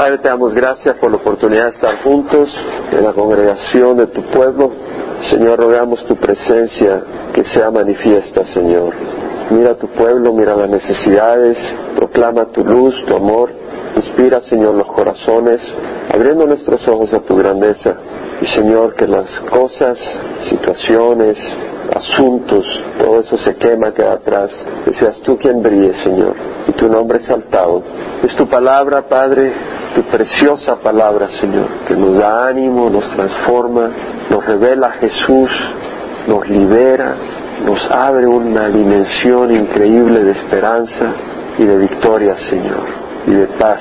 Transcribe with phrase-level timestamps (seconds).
[0.00, 2.48] Padre, te damos gracias por la oportunidad de estar juntos
[2.90, 4.72] en la congregación de tu pueblo.
[5.28, 7.02] Señor, rogamos tu presencia
[7.34, 8.94] que sea manifiesta, Señor.
[9.50, 11.58] Mira a tu pueblo, mira las necesidades,
[11.94, 13.52] proclama tu luz, tu amor.
[13.94, 15.60] Inspira, Señor, los corazones,
[16.10, 17.94] abriendo nuestros ojos a tu grandeza.
[18.40, 19.98] Y, Señor, que las cosas,
[20.48, 21.36] situaciones,
[21.94, 22.64] asuntos,
[22.98, 24.50] todo eso se quema, queda atrás.
[24.84, 26.34] Que seas tú quien brille, Señor,
[26.66, 27.82] y tu nombre exaltado.
[28.22, 29.52] Es tu palabra, Padre,
[29.94, 33.90] tu preciosa palabra, Señor, que nos da ánimo, nos transforma,
[34.30, 35.50] nos revela a Jesús,
[36.26, 37.16] nos libera,
[37.64, 41.14] nos abre una dimensión increíble de esperanza
[41.58, 42.86] y de victoria, Señor,
[43.26, 43.80] y de paz.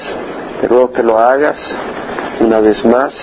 [0.62, 1.58] Te ruego que lo hagas
[2.42, 3.14] una vez más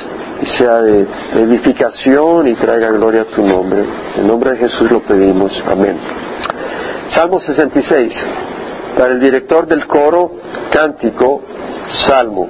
[0.58, 3.84] sea de edificación y traiga gloria a tu nombre.
[4.16, 5.52] En nombre de Jesús lo pedimos.
[5.66, 5.98] Amén.
[7.14, 8.12] Salmo 66.
[8.96, 10.32] Para el director del coro,
[10.70, 11.42] cántico,
[12.06, 12.48] salmo.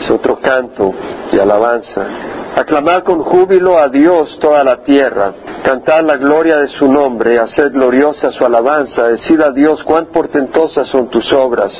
[0.00, 0.92] Es otro canto
[1.32, 2.06] de alabanza.
[2.56, 5.30] Aclamar con júbilo a Dios toda la tierra,
[5.62, 10.88] cantar la gloria de su nombre, hacer gloriosa su alabanza, decir a Dios cuán portentosas
[10.88, 11.70] son tus obras.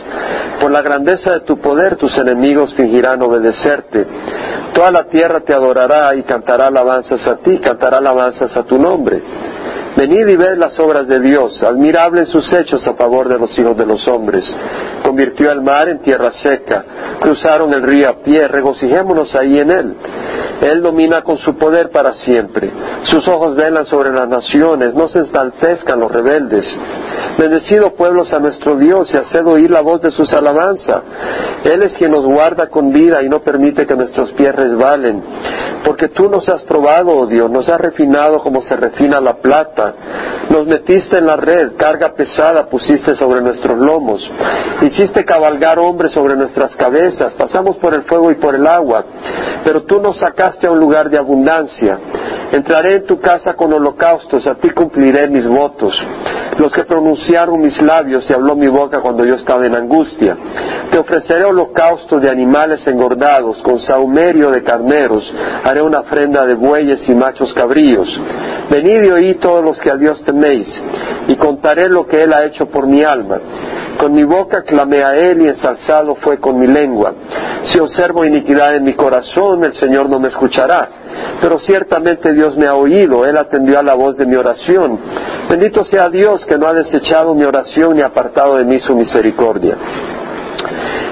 [0.61, 4.07] Por la grandeza de tu poder tus enemigos fingirán obedecerte.
[4.75, 9.23] Toda la tierra te adorará y cantará alabanzas a ti, cantará alabanzas a tu nombre.
[9.97, 13.77] Venid y ved las obras de Dios, admirables sus hechos a favor de los hijos
[13.79, 14.45] de los hombres.
[15.03, 16.85] Convirtió el mar en tierra seca,
[17.19, 19.97] cruzaron el río a pie, regocijémonos ahí en él.
[20.61, 22.71] Él domina con su poder para siempre.
[23.05, 26.67] Sus ojos velan sobre las naciones, no se enaltezcan los rebeldes.
[27.39, 31.03] Bendecido pueblos a nuestro Dios y haced oír la voz de sus alabanzas.
[31.65, 35.23] Él es quien nos guarda con vida y no permite que nuestros pies resbalen.
[35.85, 39.86] Porque tú nos has probado, oh Dios, nos has refinado como se refina la plata.
[40.51, 44.23] Nos metiste en la red, carga pesada pusiste sobre nuestros lomos.
[44.83, 47.35] Hiciste cabalgar hombres sobre nuestras cabezas.
[47.35, 49.05] Pasamos por el fuego y por el agua.
[49.65, 51.99] Pero tú nos sacaste a un lugar de abundancia.
[52.53, 55.95] Entraré en tu casa con holocaustos, a ti cumpliré mis votos.
[56.59, 60.37] Los que pronunciaron mis labios y habló mi boca cuando yo estaba en angustia.
[60.91, 65.31] Te ofreceré holocaustos de animales engordados, con saumerio de carneros.
[65.65, 68.09] Haré una ofrenda de bueyes y machos cabríos.
[68.71, 70.69] Venid y oí todos los que a Dios teméis,
[71.29, 73.39] y contaré lo que Él ha hecho por mi alma.
[73.99, 77.15] Con mi boca clamé a Él y ensalzado fue con mi lengua.
[77.65, 80.89] Si observo iniquidad en mi corazón, el Señor no me escuchará.
[81.41, 84.99] Pero ciertamente Dios me ha oído, Él atendió a la voz de mi oración.
[85.49, 89.77] Bendito sea Dios que no ha desechado mi oración ni apartado de mí su misericordia.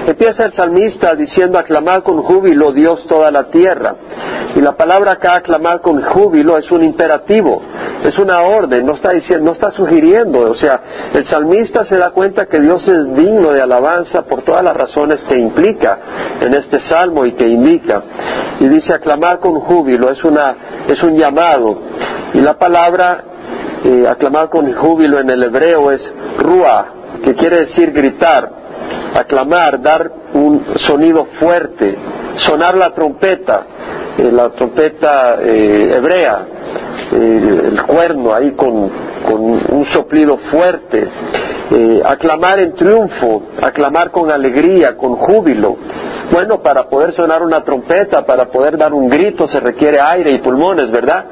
[0.05, 3.95] Empieza el salmista diciendo aclamar con júbilo Dios toda la tierra.
[4.55, 7.61] Y la palabra acá aclamar con júbilo es un imperativo,
[8.07, 10.81] es una orden, no está diciendo, no está sugiriendo, o sea,
[11.13, 15.19] el salmista se da cuenta que Dios es digno de alabanza por todas las razones
[15.27, 15.99] que implica
[16.41, 18.03] en este salmo y que indica.
[18.59, 20.55] Y dice aclamar con júbilo, es una,
[20.87, 21.79] es un llamado.
[22.33, 23.23] Y la palabra
[23.83, 26.01] eh, aclamar con júbilo en el hebreo es
[26.39, 26.85] ruah,
[27.23, 28.65] que quiere decir gritar
[29.15, 31.97] aclamar, dar un sonido fuerte,
[32.45, 33.65] sonar la trompeta,
[34.17, 36.45] la trompeta eh, hebrea,
[37.11, 38.89] eh, el cuerno ahí con,
[39.23, 41.07] con un soplido fuerte,
[42.05, 45.75] aclamar en triunfo, aclamar con alegría, con júbilo.
[46.31, 50.39] Bueno, para poder sonar una trompeta, para poder dar un grito se requiere aire y
[50.39, 51.25] pulmones, ¿verdad?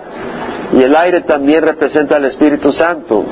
[0.73, 3.23] Y el aire también representa al Espíritu Santo.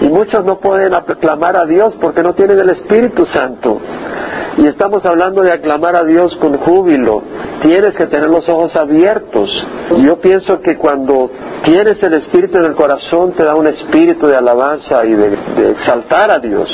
[0.00, 3.80] Y muchos no pueden aclamar a Dios porque no tienen el Espíritu Santo.
[4.58, 7.22] Y estamos hablando de aclamar a Dios con júbilo.
[7.62, 9.50] Tienes que tener los ojos abiertos.
[9.98, 11.30] Yo pienso que cuando
[11.62, 16.30] tienes el Espíritu en el corazón te da un espíritu de alabanza y de, exaltar
[16.30, 16.70] a Dios.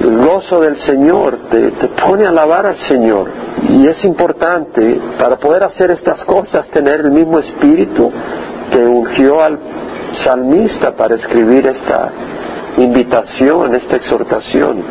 [0.00, 3.28] El gozo del Señor te, te pone a alabar al Señor.
[3.68, 8.10] Y es importante para poder hacer estas cosas tener el mismo espíritu
[8.70, 9.58] que ungió al
[10.24, 12.10] salmista para escribir esta
[12.78, 14.82] invitación, esta exhortación,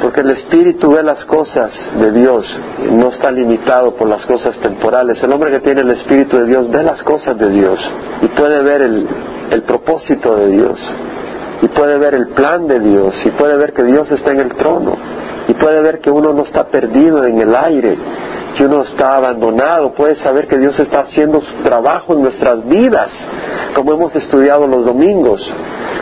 [0.00, 2.44] porque el Espíritu ve las cosas de Dios,
[2.90, 5.22] no está limitado por las cosas temporales.
[5.22, 7.80] El hombre que tiene el Espíritu de Dios ve las cosas de Dios
[8.20, 9.08] y puede ver el,
[9.50, 10.78] el propósito de Dios
[11.62, 14.54] y puede ver el plan de Dios y puede ver que Dios está en el
[14.54, 14.94] trono
[15.48, 17.96] y puede ver que uno no está perdido en el aire,
[18.56, 23.10] que uno está abandonado, puede saber que Dios está haciendo su trabajo en nuestras vidas,
[23.74, 25.40] como hemos estudiado los domingos,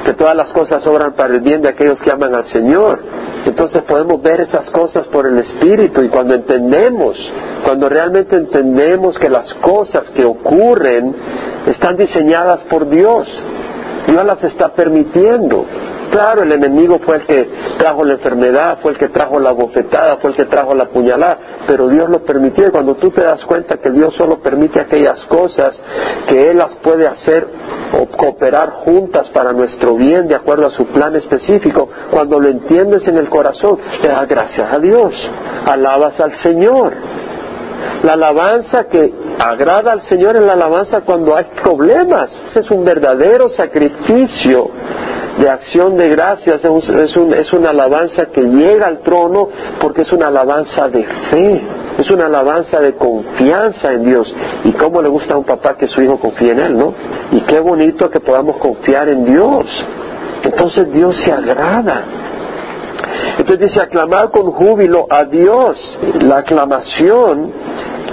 [0.04, 3.00] que todas las cosas obran para el bien de aquellos que aman al Señor.
[3.46, 7.16] Entonces podemos ver esas cosas por el Espíritu y cuando entendemos,
[7.64, 11.14] cuando realmente entendemos que las cosas que ocurren
[11.66, 13.26] están diseñadas por Dios,
[14.06, 15.64] Dios las está permitiendo.
[16.10, 17.48] Claro, el enemigo fue el que
[17.78, 21.38] trajo la enfermedad, fue el que trajo la bofetada, fue el que trajo la puñalada,
[21.68, 25.24] pero Dios lo permitió y cuando tú te das cuenta que Dios solo permite aquellas
[25.26, 25.80] cosas
[26.26, 27.46] que Él las puede hacer
[27.92, 33.06] o cooperar juntas para nuestro bien de acuerdo a su plan específico, cuando lo entiendes
[33.06, 35.14] en el corazón, le das gracias a Dios,
[35.66, 36.92] alabas al Señor.
[38.02, 42.30] La alabanza que agrada al Señor es la alabanza cuando hay problemas.
[42.54, 44.70] Es un verdadero sacrificio
[45.38, 49.48] de acción de gracias, es, es una alabanza que llega al trono
[49.80, 51.62] porque es una alabanza de fe,
[51.98, 54.32] es una alabanza de confianza en Dios.
[54.64, 56.94] Y cómo le gusta a un papá que su hijo confíe en él, ¿no?
[57.32, 59.66] Y qué bonito que podamos confiar en Dios.
[60.42, 62.04] Entonces Dios se agrada.
[63.38, 65.76] Entonces dice, aclamar con júbilo a Dios.
[66.22, 67.52] La aclamación,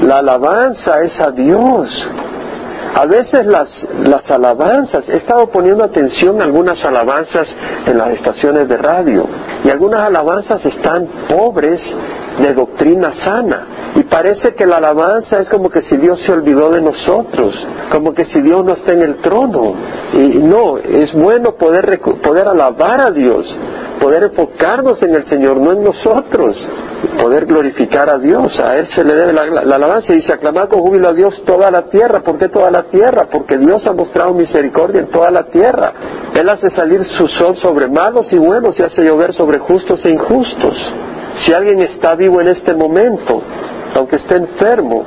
[0.02, 2.10] la alabanza es a Dios.
[2.98, 7.48] A veces las, las alabanzas, he estado poniendo atención a algunas alabanzas
[7.86, 9.24] en las estaciones de radio
[9.64, 11.80] y algunas alabanzas están pobres
[12.40, 13.94] de doctrina sana.
[13.96, 17.56] Y parece que la alabanza es como que si Dios se olvidó de nosotros,
[17.92, 19.74] como que si Dios no está en el trono.
[20.14, 23.46] Y no, es bueno poder, poder alabar a Dios,
[24.00, 26.56] poder enfocarnos en el Señor, no en nosotros,
[27.20, 28.54] poder glorificar a Dios.
[28.60, 31.72] A Él se le debe la, alabanza y dice, aclamar con júbilo a Dios toda
[31.72, 32.22] la tierra.
[32.22, 33.28] ¿Por qué toda la tierra?
[33.32, 35.94] Porque Dios ha mostrado misericordia en toda la tierra.
[36.36, 40.12] Él hace salir su sol sobre malos y buenos y hace llover sobre justos e
[40.12, 40.76] injustos.
[41.46, 43.42] Si alguien está vivo en este momento,
[43.96, 45.06] aunque esté enfermo,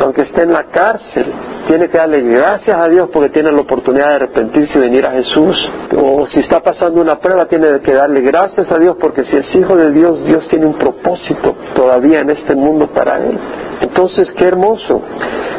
[0.00, 1.32] aunque esté en la cárcel,
[1.66, 5.12] tiene que darle gracias a Dios porque tiene la oportunidad de arrepentirse y venir a
[5.12, 5.56] Jesús.
[5.96, 9.54] O si está pasando una prueba, tiene que darle gracias a Dios porque si es
[9.54, 13.38] hijo de Dios, Dios tiene un propósito todavía en este mundo para él.
[13.80, 15.02] Entonces, qué hermoso.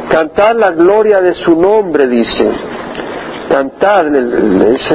[0.10, 2.52] Cantar la gloria de su nombre, dice
[3.56, 4.06] cantar,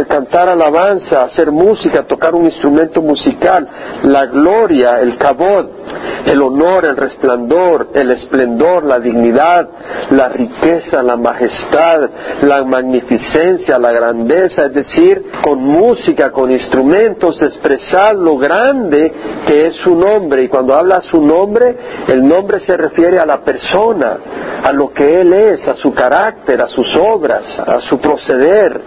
[0.06, 3.66] cantar alabanza, hacer música, tocar un instrumento musical,
[4.02, 5.79] la gloria, el cabot,
[6.26, 9.68] el honor, el resplandor, el esplendor, la dignidad,
[10.10, 12.10] la riqueza, la majestad,
[12.42, 19.12] la magnificencia, la grandeza, es decir, con música, con instrumentos, expresar lo grande
[19.46, 20.44] que es su nombre.
[20.44, 21.76] Y cuando habla su nombre,
[22.08, 24.18] el nombre se refiere a la persona,
[24.62, 28.80] a lo que él es, a su carácter, a sus obras, a su proceder,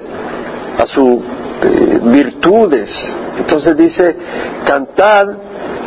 [0.77, 1.19] a sus
[1.63, 2.89] eh, virtudes.
[3.37, 4.15] Entonces dice,
[4.65, 5.27] cantad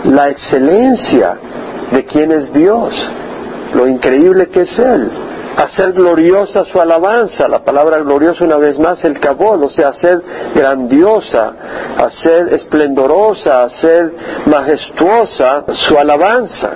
[0.04, 1.36] la excelencia
[1.92, 2.94] de quién es Dios,
[3.74, 5.10] lo increíble que es Él
[5.56, 7.48] hacer gloriosa su alabanza.
[7.48, 10.22] La palabra gloriosa una vez más el cabón, o sea, hacer
[10.54, 11.52] grandiosa,
[11.96, 14.12] hacer esplendorosa, hacer
[14.46, 16.70] majestuosa su alabanza.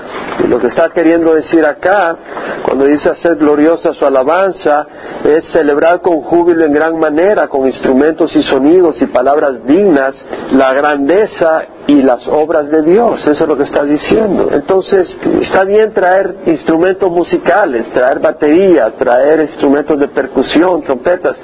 [0.44, 2.16] Y lo que está queriendo decir acá,
[2.64, 4.86] cuando dice hacer gloriosa su alabanza,
[5.24, 10.14] es celebrar con júbilo en gran manera, con instrumentos y sonidos y palabras dignas,
[10.52, 14.48] la grandeza y las obras de Dios, eso es lo que está diciendo.
[14.52, 15.08] Entonces,
[15.42, 21.36] está bien traer instrumentos musicales, traer batería, traer instrumentos de percusión, trompetas.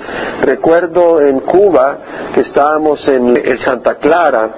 [0.42, 1.98] Recuerdo en Cuba
[2.32, 3.34] que estábamos en,
[3.64, 4.50] Santa Clara,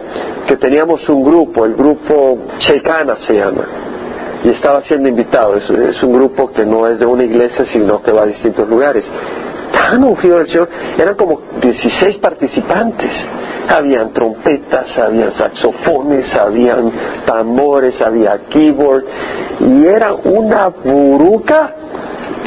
[0.46, 3.64] que teníamos un grupo, el grupo Checana se llama
[4.44, 5.56] y estaba siendo invitado.
[5.56, 9.04] Es, un grupo que no es de una iglesia, sino que va a distintos lugares.
[9.78, 13.10] Tan ungido el Señor, eran como 16 participantes.
[13.68, 16.90] Habían trompetas, habían saxofones, habían
[17.24, 19.04] tambores, había keyboard,
[19.60, 21.74] y era una buruca,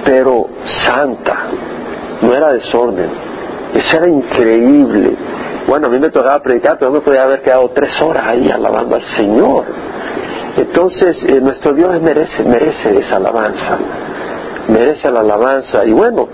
[0.04, 0.48] pero
[0.84, 1.48] santa,
[2.22, 3.10] no era desorden.
[3.76, 5.16] Eso era increíble.
[5.68, 8.96] Bueno, a mí me tocaba predicar, pero me podía haber quedado tres horas ahí alabando
[8.96, 9.64] al Señor.
[10.58, 13.78] Entonces, eh, nuestro Dios merece esa alabanza
[14.72, 15.86] merece la alabanza.
[15.86, 16.28] Y bueno,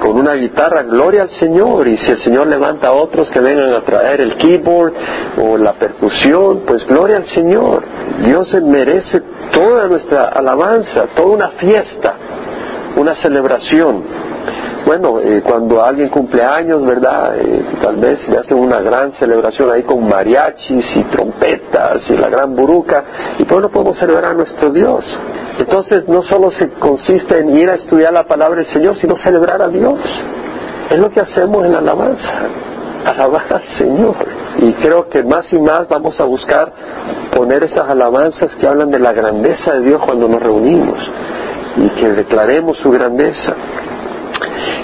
[0.00, 1.86] con una guitarra, gloria al Señor.
[1.88, 4.92] Y si el Señor levanta a otros que vengan a traer el keyboard
[5.42, 7.84] o la percusión, pues gloria al Señor.
[8.24, 9.22] Dios merece
[9.52, 12.14] toda nuestra alabanza, toda una fiesta,
[12.96, 14.23] una celebración.
[14.86, 17.38] Bueno, eh, cuando alguien cumple años, ¿verdad?
[17.38, 22.28] Eh, tal vez le hacen una gran celebración ahí con mariachis y trompetas y la
[22.28, 23.02] gran buruca,
[23.38, 25.04] y pues no podemos celebrar a nuestro Dios.
[25.58, 29.62] Entonces no solo se consiste en ir a estudiar la palabra del Señor, sino celebrar
[29.62, 29.98] a Dios.
[30.90, 32.32] Es lo que hacemos en la alabanza,
[33.06, 34.16] alabar al Señor.
[34.58, 36.70] Y creo que más y más vamos a buscar
[37.34, 40.98] poner esas alabanzas que hablan de la grandeza de Dios cuando nos reunimos
[41.76, 43.54] y que declaremos su grandeza.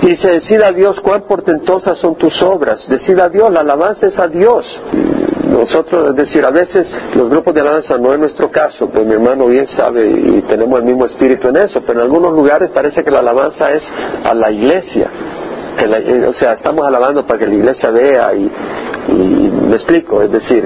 [0.03, 2.87] Y dice, decida a Dios cuán portentosas son tus obras.
[2.89, 4.65] Decida a Dios, la alabanza es a Dios.
[5.51, 9.13] Nosotros, es decir, a veces los grupos de alabanza no es nuestro caso, pues mi
[9.13, 13.03] hermano bien sabe y tenemos el mismo espíritu en eso, pero en algunos lugares parece
[13.03, 13.83] que la alabanza es
[14.25, 15.11] a la iglesia.
[15.79, 18.51] Eh, o sea, estamos alabando para que la iglesia vea y,
[19.09, 20.63] me explico, es decir,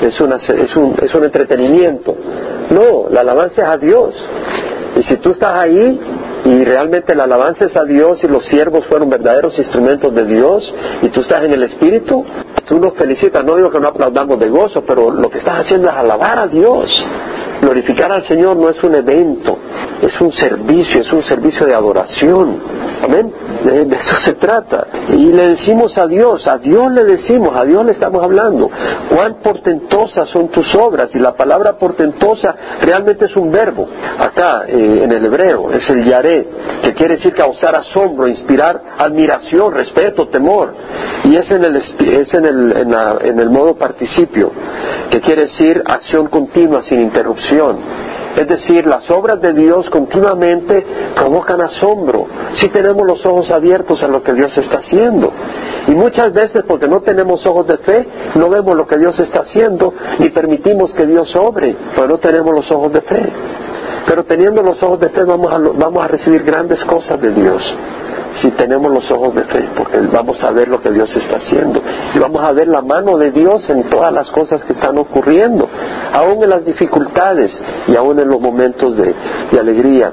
[0.00, 2.16] es, una, es, un, es un entretenimiento.
[2.70, 4.14] No, la alabanza es a Dios.
[4.96, 6.00] Y si tú estás ahí
[6.44, 10.74] y realmente la alabanza es a Dios y los siervos fueron verdaderos instrumentos de Dios
[11.02, 12.24] y tú estás en el Espíritu,
[12.66, 13.42] tú nos felicitas.
[13.44, 16.46] No digo que no aplaudamos de gozo, pero lo que estás haciendo es alabar a
[16.46, 16.90] Dios.
[17.62, 19.56] Glorificar al Señor no es un evento,
[20.02, 22.58] es un servicio, es un servicio de adoración.
[23.02, 23.32] Amén.
[23.64, 24.86] De, eso se trata.
[25.08, 28.70] Y le decimos a Dios, a Dios le decimos, a Dios le estamos hablando.
[29.08, 31.14] Cuán portentosas son tus obras.
[31.14, 33.88] Y la palabra portentosa realmente es un verbo.
[34.18, 36.46] Acá, eh, en el hebreo, es el yaré,
[36.82, 40.74] que quiere decir causar asombro, inspirar admiración, respeto, temor.
[41.24, 42.72] Y es en el, es en el,
[43.22, 44.52] en el modo participio,
[45.10, 48.03] que quiere decir acción continua, sin interrupción.
[48.36, 54.08] Es decir, las obras de Dios continuamente provocan asombro si tenemos los ojos abiertos a
[54.08, 55.32] lo que Dios está haciendo.
[55.86, 59.40] Y muchas veces porque no tenemos ojos de fe, no vemos lo que Dios está
[59.40, 63.32] haciendo ni permitimos que Dios obre, porque no tenemos los ojos de fe.
[64.06, 67.62] Pero teniendo los ojos de fe vamos a, vamos a recibir grandes cosas de Dios
[68.40, 71.80] si tenemos los ojos de fe, porque vamos a ver lo que Dios está haciendo
[72.14, 75.68] y vamos a ver la mano de Dios en todas las cosas que están ocurriendo,
[76.12, 77.52] aún en las dificultades
[77.86, 79.14] y aún en los momentos de,
[79.58, 80.12] alegría.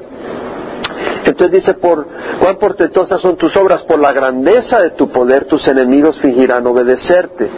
[1.24, 2.06] Entonces dice, por
[2.40, 7.48] cuán portentosas son tus obras, por la grandeza de tu poder tus enemigos fingirán obedecerte.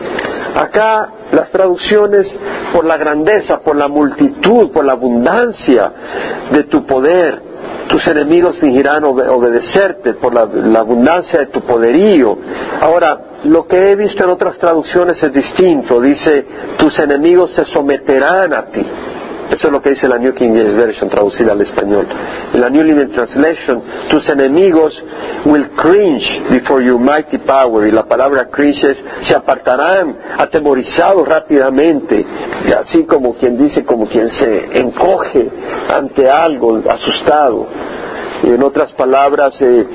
[0.54, 2.26] Acá las traducciones
[2.72, 5.92] por la grandeza, por la multitud, por la abundancia
[6.52, 7.54] de tu poder
[7.88, 12.36] tus enemigos fingirán obedecerte por la, abundancia de tu poderío.
[12.80, 16.00] Ahora, lo que he visto en otras traducciones es distinto.
[16.00, 16.46] Dice,
[16.78, 18.84] tus enemigos se someterán a ti.
[19.50, 22.06] Eso es lo que dice la New King James Version traducida al español.
[22.52, 24.98] En la New Living Translation, tus enemigos
[25.44, 27.86] will cringe before your mighty power.
[27.86, 32.24] Y la palabra cringe es, se apartarán atemorizados rápidamente.
[32.78, 35.48] Así como quien dice, como quien se encoge
[35.94, 37.66] ante algo, asustado.
[38.42, 39.86] Y en otras palabras, eh,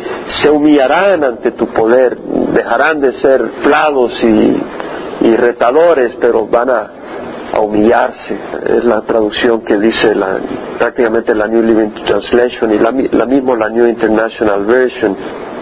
[0.41, 6.98] se humillarán ante tu poder, dejarán de ser plados y, y retadores, pero van a
[7.53, 8.37] a humillarse.
[8.65, 10.39] Es la traducción que dice la,
[10.77, 15.15] prácticamente la New Living Translation y la, la misma la New International Version.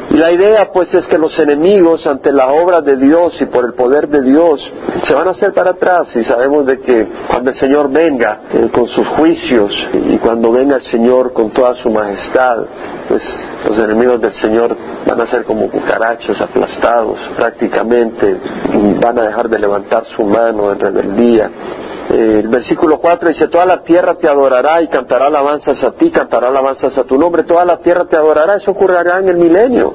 [0.09, 3.65] Y la idea pues es que los enemigos ante la obra de Dios y por
[3.65, 4.61] el poder de Dios
[5.05, 8.69] se van a hacer para atrás y sabemos de que cuando el Señor venga eh,
[8.73, 12.57] con sus juicios y cuando venga el Señor con toda su majestad,
[13.09, 13.21] pues
[13.67, 18.39] los enemigos del Señor van a ser como cucarachos aplastados prácticamente,
[19.01, 21.51] van a dejar de levantar su mano en rebeldía
[22.09, 26.47] el versículo 4 dice, toda la tierra te adorará y cantará alabanzas a ti, cantará
[26.47, 29.93] alabanzas a tu nombre, toda la tierra te adorará, eso ocurrirá en el milenio.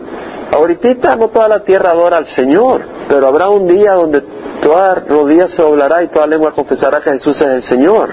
[0.53, 4.21] Ahorita no toda la tierra adora al Señor, pero habrá un día donde
[4.63, 8.11] toda rodilla se doblará y toda lengua confesará que Jesús es el Señor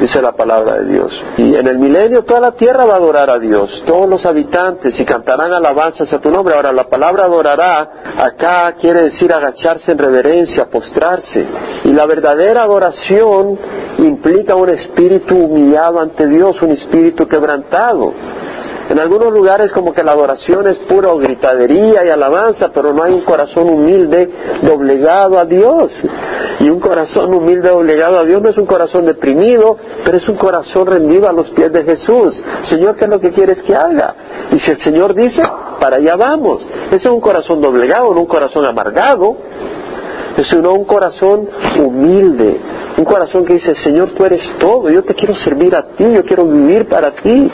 [0.00, 1.12] dice la palabra de Dios.
[1.36, 4.98] Y en el milenio toda la tierra va a adorar a Dios, todos los habitantes,
[4.98, 6.54] y cantarán alabanzas a tu nombre.
[6.54, 11.46] Ahora, la palabra adorará acá quiere decir agacharse en reverencia, postrarse.
[11.84, 13.58] Y la verdadera adoración
[13.98, 18.14] implica un espíritu humillado ante Dios, un espíritu quebrantado.
[18.90, 23.12] En algunos lugares como que la adoración es pura gritadería y alabanza, pero no hay
[23.12, 24.28] un corazón humilde
[24.62, 25.92] doblegado a Dios.
[26.58, 30.34] Y un corazón humilde doblegado a Dios no es un corazón deprimido, pero es un
[30.36, 32.42] corazón rendido a los pies de Jesús.
[32.68, 34.12] Señor, ¿qué es lo que quieres que haga?
[34.50, 35.40] Y si el Señor dice,
[35.78, 36.66] para allá vamos.
[36.88, 39.36] Ese es un corazón doblegado, no un corazón amargado
[40.50, 42.60] sino un corazón humilde,
[42.96, 46.24] un corazón que dice, Señor, tú eres todo, yo te quiero servir a ti, yo
[46.24, 47.50] quiero vivir para ti.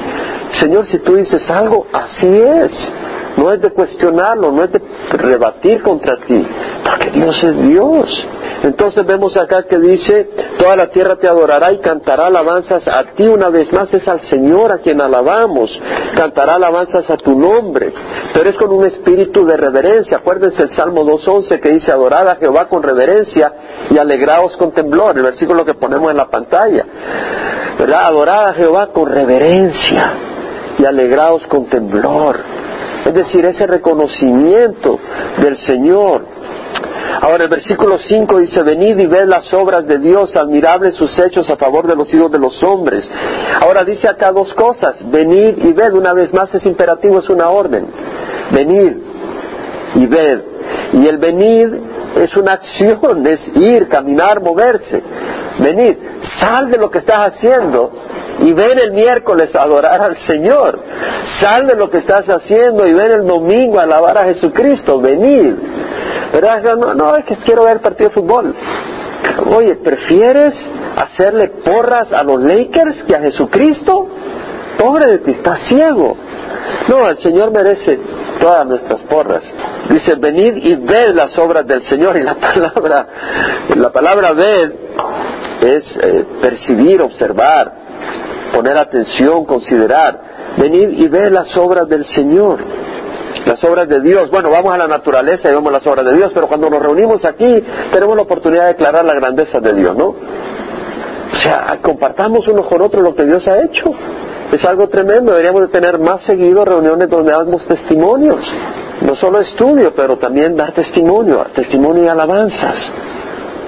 [0.52, 2.70] Señor, si tú dices algo, así es.
[3.36, 6.46] No es de cuestionarlo, no es de rebatir contra ti,
[6.84, 8.26] porque Dios es Dios.
[8.62, 13.26] Entonces vemos acá que dice, toda la tierra te adorará y cantará alabanzas a ti
[13.26, 15.70] una vez más, es al Señor a quien alabamos,
[16.16, 17.92] cantará alabanzas a tu nombre,
[18.32, 20.16] pero es con un espíritu de reverencia.
[20.16, 23.52] Acuérdense el Salmo 2.11 que dice, adorad a Jehová con reverencia
[23.90, 26.84] y alegraos con temblor, el versículo que ponemos en la pantalla.
[27.78, 28.06] ¿Verdad?
[28.06, 30.12] Adorad a Jehová con reverencia
[30.78, 32.40] y alegraos con temblor.
[33.06, 34.98] Es decir, ese reconocimiento
[35.38, 36.22] del Señor.
[37.20, 41.48] Ahora el versículo 5 dice, venid y ved las obras de Dios, admirables sus hechos
[41.48, 43.08] a favor de los hijos de los hombres.
[43.62, 47.48] Ahora dice acá dos cosas, venid y ved, una vez más es imperativo, es una
[47.48, 47.86] orden.
[48.50, 48.92] Venid
[49.94, 50.40] y ved.
[50.92, 51.74] Y el venid
[52.16, 55.02] es una acción, es ir, caminar, moverse.
[55.58, 55.96] Venid,
[56.40, 57.92] sal de lo que estás haciendo
[58.40, 60.78] y ven el miércoles a adorar al Señor.
[61.40, 65.00] Sal de lo que estás haciendo y ven el domingo a alabar a Jesucristo.
[65.00, 65.54] Venid.
[66.32, 66.76] ¿Verdad?
[66.76, 68.54] No, no, es que quiero ver partido de fútbol.
[69.54, 70.54] Oye, ¿prefieres
[70.96, 74.08] hacerle porras a los Lakers que a Jesucristo?
[74.78, 76.16] Pobre de ti, estás ciego.
[76.88, 77.98] No, el Señor merece
[78.40, 79.42] todas nuestras porras.
[79.90, 82.16] Dice, venid y ved las obras del Señor.
[82.16, 83.06] Y la palabra,
[83.74, 84.72] la palabra ved
[85.62, 87.72] es eh, percibir, observar,
[88.52, 90.20] poner atención, considerar.
[90.58, 92.60] Venid y ved las obras del Señor.
[93.44, 94.30] Las obras de Dios.
[94.30, 97.24] Bueno, vamos a la naturaleza y vemos las obras de Dios, pero cuando nos reunimos
[97.24, 100.14] aquí tenemos la oportunidad de declarar la grandeza de Dios, ¿no?
[101.32, 103.92] O sea, compartamos unos con otros lo que Dios ha hecho.
[104.52, 108.40] Es algo tremendo, deberíamos de tener más seguido reuniones donde damos testimonios.
[109.02, 112.76] No solo estudio, pero también dar testimonio, testimonio y alabanzas.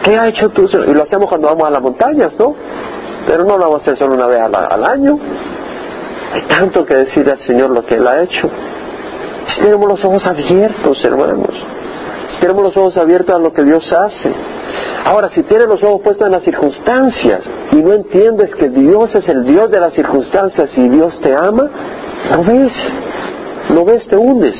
[0.02, 0.68] ¿Qué ha hecho tú?
[0.86, 2.54] Y lo hacemos cuando vamos a las montañas, ¿no?
[3.26, 5.18] Pero no lo vamos a hacer solo una vez al, año.
[6.32, 8.48] Hay tanto que decir al Señor lo que Él ha hecho.
[9.48, 11.54] Si tenemos los ojos abiertos, hermanos.
[12.28, 14.32] Si tenemos los ojos abiertos a lo que Dios hace.
[15.08, 17.40] Ahora, si tienes los ojos puestos en las circunstancias
[17.72, 21.66] y no entiendes que Dios es el Dios de las circunstancias y Dios te ama,
[22.30, 22.72] no ves,
[23.70, 24.54] no ves, te hundes.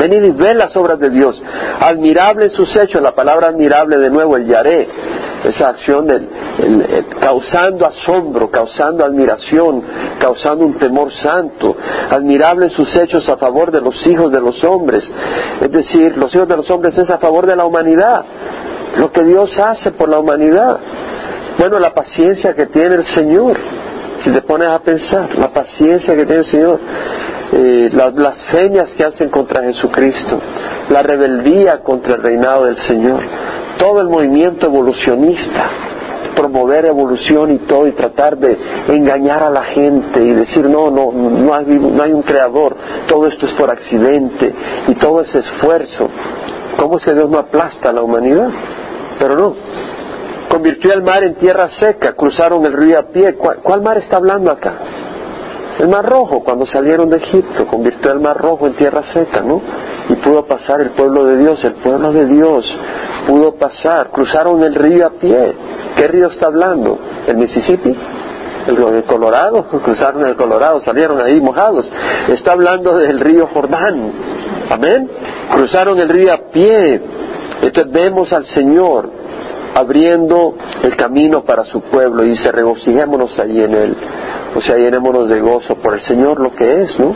[0.00, 1.42] Venid y ve las obras de Dios.
[1.78, 4.88] Admirable sus hechos, la palabra admirable de nuevo, el yaré,
[5.44, 6.26] esa acción del,
[7.20, 9.82] causando asombro, causando admiración,
[10.18, 11.76] causando un temor santo.
[12.08, 15.04] Admirable sus hechos a favor de los hijos de los hombres.
[15.60, 18.24] Es decir, los hijos de los hombres es a favor de la humanidad.
[18.98, 20.78] Lo que Dios hace por la humanidad.
[21.58, 23.58] Bueno, la paciencia que tiene el Señor.
[24.22, 26.80] Si te pones a pensar, la paciencia que tiene el Señor
[27.50, 30.38] eh, las blasfemias que hacen contra Jesucristo,
[30.90, 33.22] la rebeldía contra el reinado del Señor,
[33.78, 35.70] todo el movimiento evolucionista,
[36.36, 38.54] promover evolución y todo y tratar de
[38.88, 42.76] engañar a la gente y decir no, no, no hay, no hay un creador,
[43.06, 44.54] todo esto es por accidente
[44.88, 46.10] y todo ese esfuerzo.
[46.76, 48.50] ¿Cómo es que Dios no aplasta a la humanidad?
[49.18, 49.54] Pero no.
[50.48, 53.34] Convirtió el mar en tierra seca, cruzaron el río a pie.
[53.34, 54.72] cuál mar está hablando acá?
[55.78, 59.60] El mar rojo, cuando salieron de Egipto, convirtió el mar rojo en tierra seca, ¿no?
[60.08, 62.78] Y pudo pasar el pueblo de Dios, el pueblo de Dios
[63.28, 65.54] pudo pasar, cruzaron el río a pie.
[65.96, 66.98] ¿Qué río está hablando?
[67.26, 67.94] ¿El Mississippi?
[68.66, 71.88] el Colorado, cruzaron el Colorado, salieron ahí mojados.
[72.28, 74.12] Está hablando del río Jordán.
[74.70, 75.10] Amén.
[75.52, 77.00] Cruzaron el río a pie.
[77.62, 79.10] Entonces vemos al Señor
[79.78, 83.96] abriendo el camino para su pueblo y dice regocijémonos ahí en él.
[84.54, 87.14] O sea, llenémonos de gozo por el Señor lo que es, ¿no?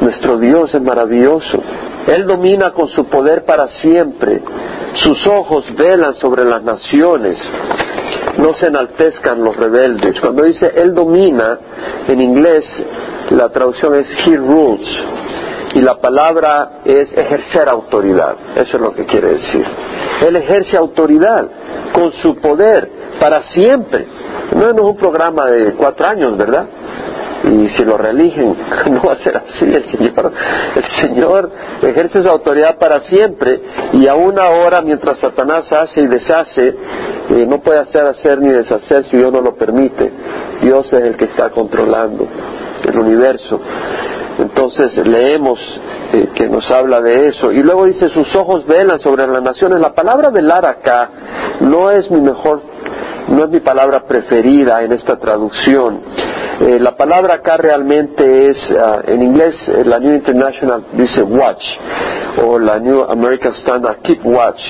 [0.00, 1.62] Nuestro Dios es maravilloso.
[2.06, 4.42] Él domina con su poder para siempre.
[4.94, 7.38] Sus ojos velan sobre las naciones.
[8.38, 10.18] No se enaltezcan los rebeldes.
[10.20, 11.58] Cuando dice Él domina,
[12.08, 12.64] en inglés
[13.30, 14.86] la traducción es He rules.
[15.74, 18.36] Y la palabra es ejercer autoridad.
[18.56, 19.64] Eso es lo que quiere decir.
[20.26, 21.48] Él ejerce autoridad
[21.92, 22.88] con su poder
[23.20, 24.06] para siempre.
[24.54, 26.66] No es un programa de cuatro años, ¿verdad?
[27.44, 28.56] Y si lo reeligen,
[28.90, 29.64] no va a ser así.
[29.64, 30.32] El Señor,
[30.76, 31.50] el Señor
[31.82, 33.60] ejerce su autoridad para siempre
[33.92, 36.68] y aún ahora, mientras Satanás hace y deshace,
[37.30, 40.12] eh, no puede hacer hacer ni deshacer si Dios no lo permite.
[40.60, 42.28] Dios es el que está controlando
[42.84, 43.60] el universo.
[44.38, 45.58] Entonces leemos
[46.12, 47.52] eh, que nos habla de eso.
[47.52, 49.80] Y luego dice, sus ojos velan sobre las naciones.
[49.80, 51.10] La palabra velar acá
[51.60, 52.60] no es mi mejor,
[53.28, 56.00] no es mi palabra preferida en esta traducción.
[56.60, 61.64] Eh, la palabra acá realmente es, ah, en inglés, eh, la New International dice watch,
[62.44, 64.60] o la New American Standard, keep watch.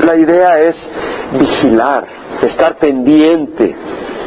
[0.00, 0.76] La idea es
[1.38, 2.04] vigilar,
[2.42, 3.76] estar pendiente,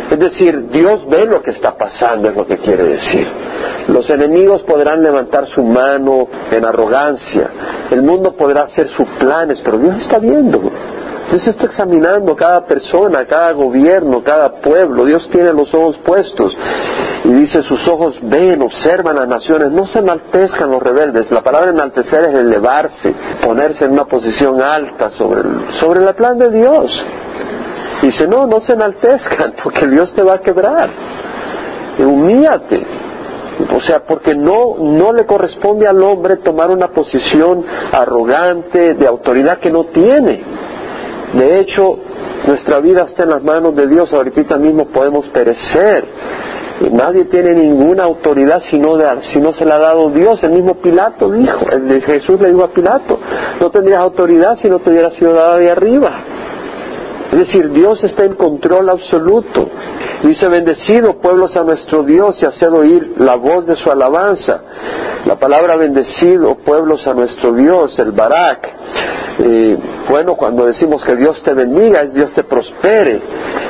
[0.09, 3.27] es decir, Dios ve lo que está pasando, es lo que quiere decir.
[3.87, 7.49] Los enemigos podrán levantar su mano en arrogancia,
[7.91, 10.61] el mundo podrá hacer sus planes, pero Dios está viendo.
[11.29, 15.05] Dios está examinando cada persona, cada gobierno, cada pueblo.
[15.05, 16.55] Dios tiene los ojos puestos.
[17.23, 19.71] Y dice, sus ojos ven, observan las naciones.
[19.71, 21.31] No se enaltezcan los rebeldes.
[21.31, 25.41] La palabra enaltecer es elevarse, ponerse en una posición alta sobre
[25.79, 27.05] sobre el plan de Dios.
[28.01, 30.89] Dice, no, no se enaltezcan, porque Dios te va a quebrar.
[31.99, 32.85] Humíate.
[33.73, 39.59] O sea, porque no, no le corresponde al hombre tomar una posición arrogante, de autoridad
[39.59, 40.43] que no tiene.
[41.33, 41.97] De hecho,
[42.47, 46.05] nuestra vida está en las manos de Dios, ahorita mismo podemos perecer.
[46.91, 48.97] Nadie tiene ninguna autoridad si no,
[49.33, 50.43] si no se la ha dado Dios.
[50.43, 51.59] El mismo Pilato dijo,
[52.05, 53.17] Jesús le dijo a Pilato,
[53.61, 56.11] no tendrías autoridad si no te hubiera sido dada de arriba.
[57.31, 59.69] Es decir, Dios está en control absoluto.
[60.23, 64.61] Dice, bendecido pueblos a nuestro Dios y haced oír la voz de su alabanza.
[65.25, 68.69] La palabra bendecido pueblos a nuestro Dios, el Barak.
[69.39, 69.77] Eh,
[70.09, 73.21] bueno, cuando decimos que Dios te bendiga, es Dios te prospere.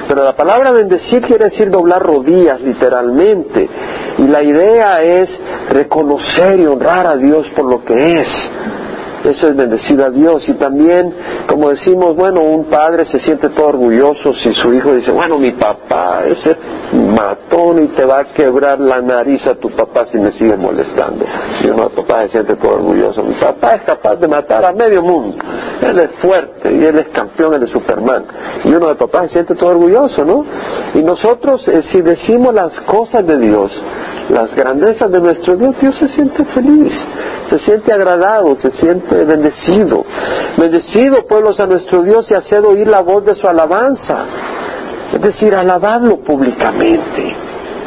[0.07, 3.67] Pero la palabra bendecir quiere decir doblar rodillas, literalmente.
[4.17, 5.29] Y la idea es
[5.69, 8.27] reconocer y honrar a Dios por lo que es
[9.29, 10.47] eso es bendecir a Dios.
[10.47, 11.13] Y también,
[11.47, 15.51] como decimos, bueno, un padre se siente todo orgulloso si su hijo dice, bueno, mi
[15.51, 16.55] papá, ese
[16.95, 21.25] matón y te va a quebrar la nariz a tu papá si me sigue molestando.
[21.63, 23.23] Y uno de papá se siente todo orgulloso.
[23.23, 25.37] Mi papá es capaz de matar a medio mundo.
[25.81, 28.23] Él es fuerte y él es campeón, él es Superman.
[28.63, 30.45] Y uno de papá se siente todo orgulloso, ¿no?
[30.93, 33.71] Y nosotros, eh, si decimos las cosas de Dios,
[34.29, 36.93] las grandezas de nuestro Dios, Dios se siente feliz,
[37.49, 40.03] se siente agradado, se siente bendecido.
[40.57, 44.25] Bendecido pueblos a nuestro Dios y haced oír la voz de su alabanza.
[45.15, 47.35] Es decir, alabadlo públicamente.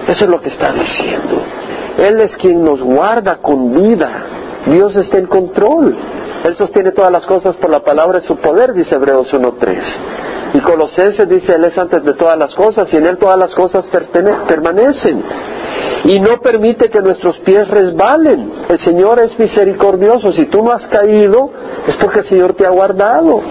[0.09, 1.43] Eso es lo que está diciendo.
[1.99, 4.25] Él es quien nos guarda con vida.
[4.67, 5.97] Dios está en control.
[6.45, 10.55] Él sostiene todas las cosas por la palabra de su poder, dice Hebreos 1.3.
[10.55, 13.55] Y Colosenses dice, Él es antes de todas las cosas y en Él todas las
[13.55, 13.85] cosas
[14.49, 15.23] permanecen
[16.05, 18.53] y no permite que nuestros pies resbalen.
[18.69, 20.33] El Señor es misericordioso.
[20.33, 21.51] Si tú no has caído,
[21.87, 23.43] es porque el Señor te ha guardado.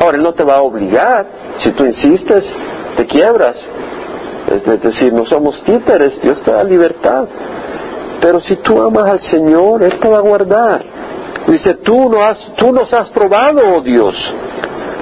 [0.00, 1.26] Ahora, Él no te va a obligar.
[1.58, 2.44] Si tú insistes,
[2.98, 3.56] te quiebras.
[4.50, 7.26] Es decir, no somos títeres, Dios te da libertad.
[8.20, 10.82] Pero si tú amas al Señor, Él te va a guardar.
[11.46, 14.14] Dice, tú, no has, nos has probado, oh Dios.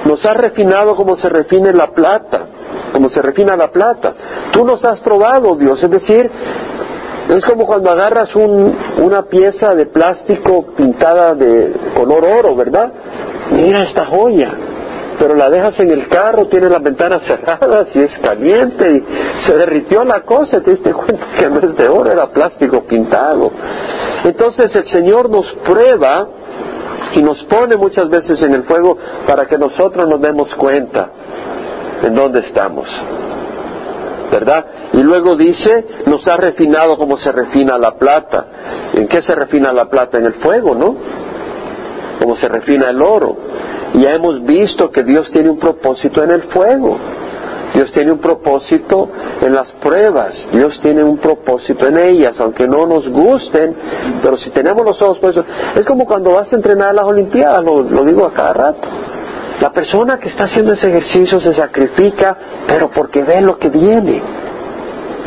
[0.05, 2.47] Nos has refinado como se refina la plata
[2.93, 4.13] como se refina la plata.
[4.51, 5.81] Tú nos has probado, Dios.
[5.83, 6.31] Es decir,
[7.29, 12.91] es como cuando agarras una pieza de plástico pintada de color oro, ¿verdad?
[13.51, 14.51] Mira esta joya.
[15.19, 19.57] Pero la dejas en el carro, tiene las ventanas cerradas y es caliente y se
[19.57, 23.51] derritió la cosa, te diste cuenta que en vez de oro era plástico pintado.
[24.23, 26.27] Entonces el Señor nos prueba
[27.13, 31.09] y nos pone muchas veces en el fuego para que nosotros nos demos cuenta
[32.03, 32.87] en dónde estamos.
[34.31, 34.65] ¿Verdad?
[34.93, 38.45] Y luego dice, nos ha refinado como se refina la plata.
[38.93, 40.17] ¿En qué se refina la plata?
[40.17, 40.95] En el fuego, ¿no?
[42.19, 43.37] Como se refina el oro.
[43.95, 46.97] Ya hemos visto que Dios tiene un propósito en el fuego.
[47.73, 49.09] Dios tiene un propósito
[49.41, 53.75] en las pruebas, Dios tiene un propósito en ellas, aunque no nos gusten,
[54.23, 55.45] pero si tenemos los ojos puestos,
[55.75, 58.87] es como cuando vas a entrenar a las Olimpiadas, lo, lo digo a cada rato.
[59.59, 64.21] La persona que está haciendo ese ejercicio se sacrifica, pero porque ve lo que viene.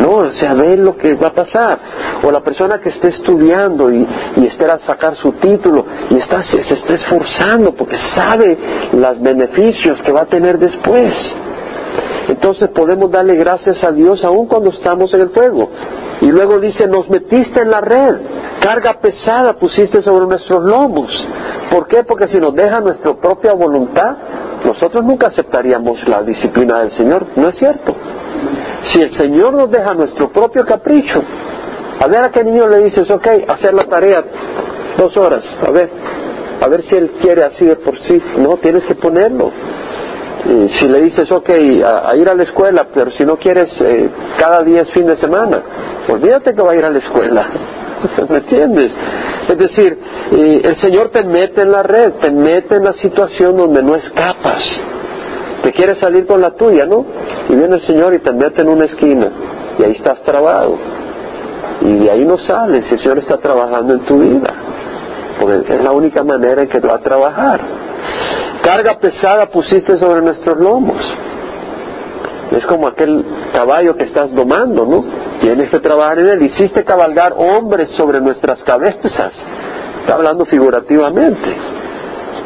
[0.00, 1.78] No, o sea, ve lo que va a pasar.
[2.22, 4.06] O la persona que esté estudiando y,
[4.46, 8.56] espera sacar su título y está, se, está esforzando porque sabe
[8.92, 11.14] los beneficios que va a tener después.
[12.28, 15.68] Entonces podemos darle gracias a Dios aun cuando estamos en el fuego.
[16.22, 18.16] Y luego dice, nos metiste en la red,
[18.60, 21.10] carga pesada pusiste sobre nuestros lomos.
[21.70, 22.04] ¿Por qué?
[22.04, 24.16] Porque si nos deja nuestra propia voluntad,
[24.64, 27.26] nosotros nunca aceptaríamos la disciplina del Señor.
[27.36, 27.94] ¿No es cierto?
[28.90, 31.22] Si el Señor nos deja nuestro propio capricho,
[31.98, 34.24] a ver a qué niño le dices, ok, hacer la tarea
[34.96, 35.90] dos horas, a ver,
[36.60, 38.22] a ver si él quiere así de por sí.
[38.38, 39.50] No, tienes que ponerlo
[40.78, 41.50] si le dices, ok,
[41.84, 45.16] a, ir a la escuela, pero si no quieres, eh, cada día es fin de
[45.16, 45.62] semana,
[46.08, 47.46] olvídate que va a ir a la escuela.
[48.28, 48.92] ¿Me entiendes?
[49.48, 49.98] Es decir,
[50.32, 54.62] el Señor te mete en la red, te mete en la situación donde no escapas.
[55.62, 57.04] Te quieres salir con la tuya, ¿no?
[57.48, 59.28] Y viene el Señor y te mete en una esquina
[59.78, 60.78] y ahí estás trabado.
[61.82, 64.54] Y de ahí no sales y el Señor está trabajando en tu vida.
[65.38, 67.60] Porque es la única manera en que va a trabajar.
[68.62, 70.96] Carga pesada pusiste sobre nuestros lomos.
[72.50, 75.04] Es como aquel caballo que estás domando, ¿no?
[75.40, 76.42] Tienes que trabajar en él.
[76.42, 79.32] Hiciste cabalgar hombres sobre nuestras cabezas.
[80.00, 81.56] Está hablando figurativamente.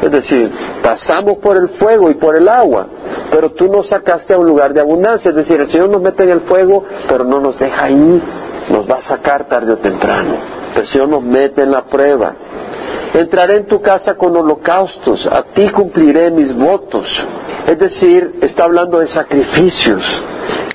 [0.02, 2.86] Es decir, pasamos por el fuego y por el agua,
[3.30, 5.30] pero tú nos sacaste a un lugar de abundancia.
[5.30, 8.22] Es decir, el Señor nos mete en el fuego, pero no nos deja ahí.
[8.68, 10.36] Nos va a sacar tarde o temprano.
[10.76, 12.34] El Señor nos mete en la prueba.
[13.14, 17.06] Entraré en tu casa con holocaustos, a ti cumpliré mis votos.
[17.66, 20.02] Es decir, está hablando de sacrificios.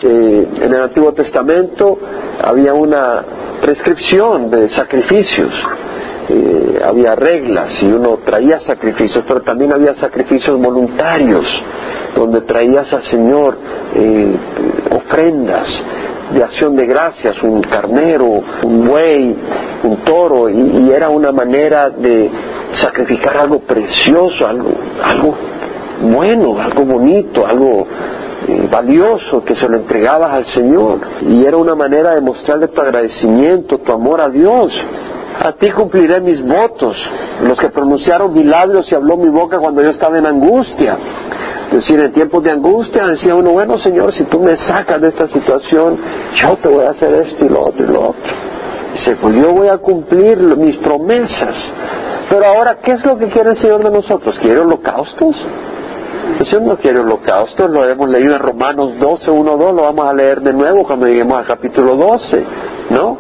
[0.02, 2.00] Eh, en el Antiguo Testamento
[2.42, 3.24] había una
[3.62, 5.52] prescripción de sacrificios.
[6.30, 11.46] Eh, había reglas y uno traía sacrificios, pero también había sacrificios voluntarios,
[12.16, 13.58] donde traías al Señor
[13.96, 14.36] eh,
[14.96, 15.68] ofrendas
[16.34, 18.26] de acción de gracias, un carnero,
[18.66, 19.36] un buey,
[19.84, 22.30] un toro, y, era una manera de
[22.74, 24.70] sacrificar algo precioso, algo,
[25.04, 25.36] algo
[26.02, 27.88] bueno, algo bonito, algo
[28.48, 31.00] eh, valioso que se lo entregabas al Señor.
[31.22, 34.72] Y era una manera de mostrarle tu agradecimiento, tu amor a Dios.
[35.42, 36.98] A ti cumpliré mis votos,
[37.42, 40.98] los que pronunciaron mis labios y habló mi boca cuando yo estaba en angustia.
[41.70, 45.10] Es decir, en tiempos de angustia decía uno, bueno Señor, si tú me sacas de
[45.10, 45.98] esta situación,
[46.36, 48.34] yo te voy a hacer esto y lo otro y lo otro.
[48.94, 51.56] Dice, pues yo voy a cumplir mis promesas.
[52.28, 54.38] Pero ahora, ¿qué es lo que quiere el Señor de nosotros?
[54.42, 55.36] ¿Quiere holocaustos?
[56.40, 60.06] El Señor no quiere holocaustos, lo hemos leído en Romanos 12, 1, 2, lo vamos
[60.06, 62.46] a leer de nuevo cuando lleguemos al capítulo 12,
[62.90, 63.18] ¿no?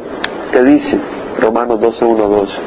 [0.51, 0.99] ¿Qué dice?
[1.39, 2.59] Romanos 12, 1, 2.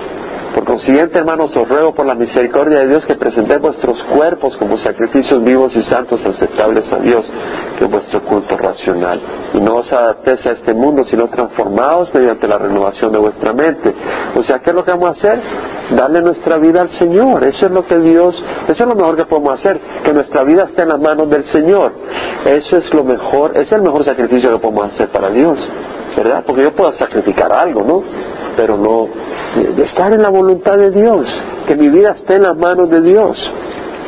[0.55, 4.77] Por consiguiente, hermanos, os ruego por la misericordia de Dios que presentéis vuestros cuerpos como
[4.77, 7.25] sacrificios vivos y santos aceptables a Dios,
[7.79, 9.21] que es vuestro culto racional.
[9.55, 13.95] Y no os adaptéis a este mundo, sino transformaos mediante la renovación de vuestra mente.
[14.37, 15.41] O sea, ¿qué es lo que vamos a hacer?
[15.97, 17.45] Darle nuestra vida al Señor.
[17.45, 18.35] Eso es lo que Dios,
[18.69, 21.45] eso es lo mejor que podemos hacer, que nuestra vida esté en las manos del
[21.47, 21.93] Señor.
[22.45, 25.59] Eso es lo mejor, es el mejor sacrificio que podemos hacer para Dios.
[26.17, 26.45] ¿Verdad?
[26.47, 28.03] Porque yo puedo sacrificar algo, ¿no?
[28.57, 29.09] Pero no,
[29.83, 31.27] estar en la voluntad de Dios,
[31.67, 33.39] que mi vida esté en las manos de Dios.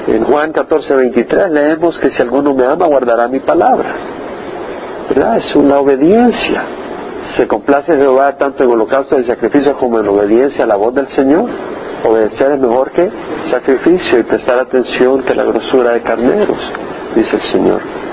[0.06, 3.94] En Juan 14, 23 leemos que si alguno me ama guardará mi palabra.
[5.08, 5.38] ¿Verdad?
[5.38, 6.64] Es una obediencia.
[7.36, 11.08] Se complace Jehová tanto en holocausto y sacrificio como en obediencia a la voz del
[11.08, 11.48] Señor.
[12.04, 13.10] Obedecer es mejor que
[13.50, 16.58] sacrificio y prestar atención que la grosura de carneros,
[17.16, 18.03] dice el Señor.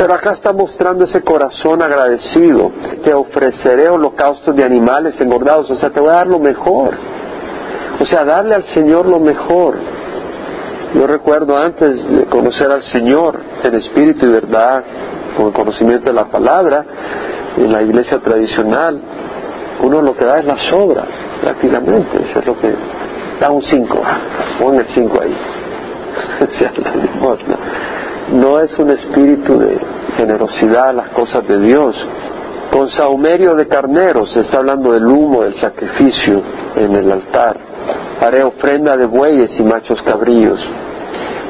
[0.00, 2.72] Pero acá está mostrando ese corazón agradecido.
[3.04, 6.94] Te ofreceré holocaustos de animales engordados, o sea, te voy a dar lo mejor.
[8.00, 9.74] O sea, darle al Señor lo mejor.
[10.94, 14.82] Yo recuerdo antes de conocer al Señor en espíritu y verdad,
[15.36, 16.82] con el conocimiento de la palabra,
[17.58, 18.98] en la iglesia tradicional,
[19.82, 21.04] uno lo que da es la sobra,
[21.42, 22.22] prácticamente.
[22.22, 22.74] Eso es lo que
[23.38, 24.02] da un 5.
[24.62, 25.36] Pon el 5 ahí.
[28.32, 29.78] no es un espíritu de
[30.16, 31.96] generosidad a las cosas de Dios.
[32.70, 36.40] Con saumerio de carneros, se está hablando del humo del sacrificio
[36.76, 37.56] en el altar.
[38.20, 40.60] Haré ofrenda de bueyes y machos cabríos.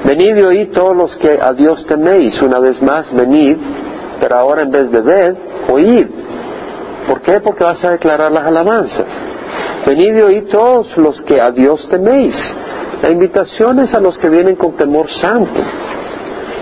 [0.05, 2.41] Venid y oíd todos los que a Dios teméis.
[2.41, 3.57] Una vez más, venid,
[4.19, 5.37] pero ahora en vez de ver,
[5.69, 6.07] oíd.
[7.07, 7.41] ¿Por qué?
[7.41, 9.07] Porque vas a declarar las alabanzas.
[9.85, 12.35] Venid y oíd todos los que a Dios teméis.
[13.03, 15.61] La invitación es a los que vienen con temor santo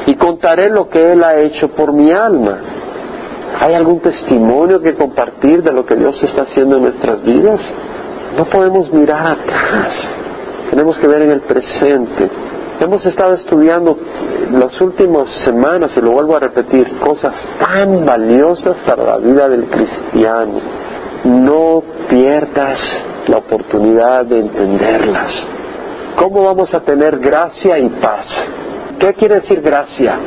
[0.08, 2.58] y contaré lo que Él ha hecho por mi alma.
[3.60, 7.60] ¿Hay algún testimonio que compartir de lo que Dios está haciendo en nuestras vidas?
[8.34, 10.08] No podemos mirar atrás,
[10.70, 12.30] tenemos que ver en el presente.
[12.80, 13.98] Hemos estado estudiando
[14.52, 19.66] las últimas semanas, y lo vuelvo a repetir, cosas tan valiosas para la vida del
[19.66, 20.58] cristiano.
[21.24, 22.78] No pierdas
[23.26, 25.32] la oportunidad de entenderlas.
[26.16, 28.26] ¿Cómo vamos a tener gracia y paz?
[28.98, 30.18] ¿Qué quiere decir gracia?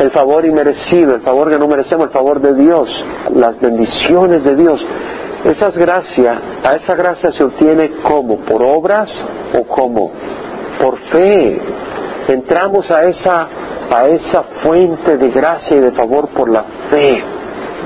[0.00, 2.88] El favor inmerecido, el favor que no merecemos, el favor de Dios,
[3.34, 4.80] las bendiciones de Dios.
[5.44, 9.08] Esas gracias, a esa gracia se obtiene como, por obras
[9.58, 10.10] o como,
[10.80, 11.60] por fe.
[12.28, 13.48] Entramos a esa,
[13.90, 17.22] a esa fuente de gracia y de favor por la fe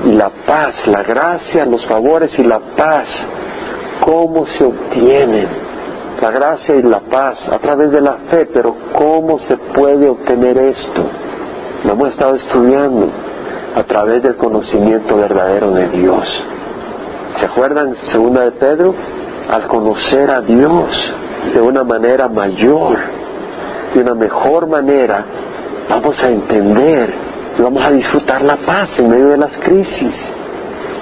[0.05, 3.07] y la paz, la gracia, los favores y la paz.
[4.01, 5.47] ¿Cómo se obtienen?
[6.21, 10.57] La gracia y la paz a través de la fe, pero ¿cómo se puede obtener
[10.57, 11.05] esto?
[11.83, 13.09] Lo hemos estado estudiando
[13.75, 16.25] a través del conocimiento verdadero de Dios.
[17.39, 18.95] ¿Se acuerdan, segunda de Pedro?
[19.49, 21.13] Al conocer a Dios
[21.53, 22.97] de una manera mayor,
[23.93, 25.25] de una mejor manera,
[25.89, 27.13] vamos a entender
[27.57, 30.15] y vamos a disfrutar la paz en medio de las crisis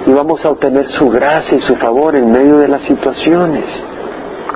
[0.06, 3.64] y vamos a obtener su gracia y su favor en medio de las situaciones.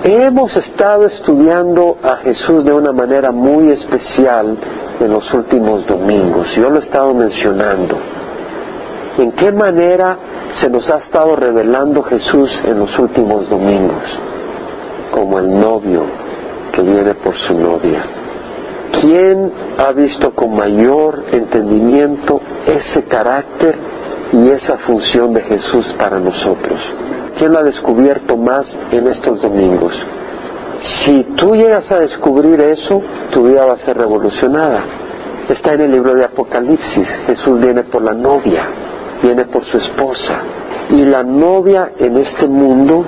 [0.03, 4.57] Hemos estado estudiando a Jesús de una manera muy especial
[4.97, 6.47] en los últimos domingos.
[6.55, 7.97] Yo lo he estado mencionando.
[9.17, 10.17] ¿En qué manera
[10.61, 14.03] se nos ha estado revelando Jesús en los últimos domingos?
[15.11, 16.03] Como el novio
[16.71, 18.05] que viene por su novia.
[19.01, 23.77] ¿Quién ha visto con mayor entendimiento ese carácter
[24.31, 26.79] y esa función de Jesús para nosotros?
[27.39, 29.93] ¿Quién lo ha descubierto más en estos domingos?
[31.05, 34.83] Si tú llegas a descubrir eso, tu vida va a ser revolucionada.
[35.47, 37.07] Está en el libro de Apocalipsis.
[37.27, 38.67] Jesús viene por la novia,
[39.23, 40.41] viene por su esposa.
[40.89, 43.05] Y la novia en este mundo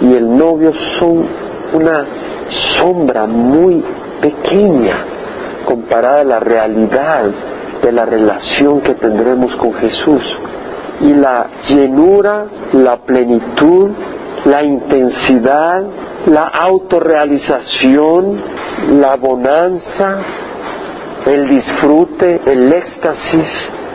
[0.00, 1.26] y el novio son
[1.74, 2.06] una
[2.78, 3.84] sombra muy
[4.22, 5.04] pequeña
[5.66, 7.30] comparada a la realidad
[7.82, 10.22] de la relación que tendremos con Jesús
[11.00, 13.90] y la llenura, la plenitud,
[14.44, 15.82] la intensidad,
[16.26, 18.40] la autorrealización,
[19.00, 20.18] la bonanza,
[21.26, 23.48] el disfrute, el éxtasis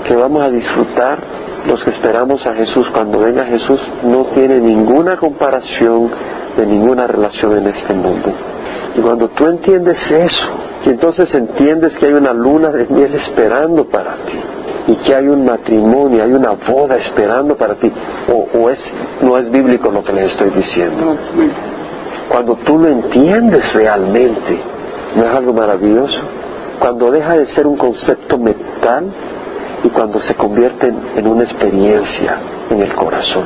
[0.07, 1.19] que vamos a disfrutar
[1.67, 6.11] los que esperamos a Jesús cuando venga Jesús no tiene ninguna comparación
[6.55, 8.31] de ninguna relación en este mundo.
[8.95, 10.47] Y cuando tú entiendes eso,
[10.85, 14.39] y entonces entiendes que hay una luna de miel esperando para ti,
[14.87, 17.91] y que hay un matrimonio, hay una boda esperando para ti,
[18.31, 18.79] o, es,
[19.21, 21.17] no es bíblico lo que les estoy diciendo.
[22.29, 24.59] Cuando tú lo entiendes realmente,
[25.15, 26.19] ¿no es algo maravilloso?
[26.79, 29.11] Cuando deja de ser un concepto mental
[29.83, 32.37] y cuando se convierte en una experiencia
[32.69, 33.45] en el corazón,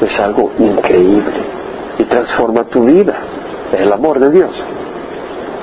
[0.00, 1.32] es algo increíble
[1.98, 3.14] y transforma tu vida.
[3.72, 4.64] Es el amor de Dios.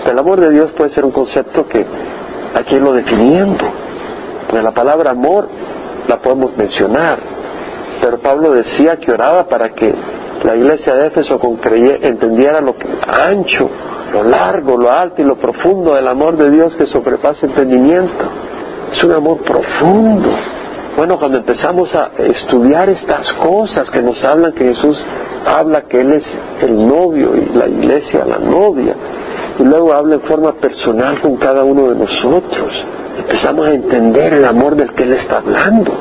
[0.09, 1.85] El amor de Dios puede ser un concepto que
[2.55, 3.65] hay que irlo definiendo.
[4.51, 5.47] La palabra amor
[6.07, 7.19] la podemos mencionar,
[8.01, 9.93] pero Pablo decía que oraba para que
[10.43, 11.39] la iglesia de Éfeso
[12.01, 12.75] entendiera lo
[13.07, 13.69] ancho,
[14.11, 18.25] lo largo, lo alto y lo profundo del amor de Dios que sobrepasa entendimiento.
[18.91, 20.29] Es un amor profundo.
[20.97, 24.97] Bueno, cuando empezamos a estudiar estas cosas que nos hablan que Jesús
[25.45, 26.25] habla que Él es
[26.61, 28.95] el novio y la iglesia la novia,
[29.57, 32.73] y luego habla en forma personal con cada uno de nosotros,
[33.21, 35.91] empezamos a entender el amor del que Él está hablando.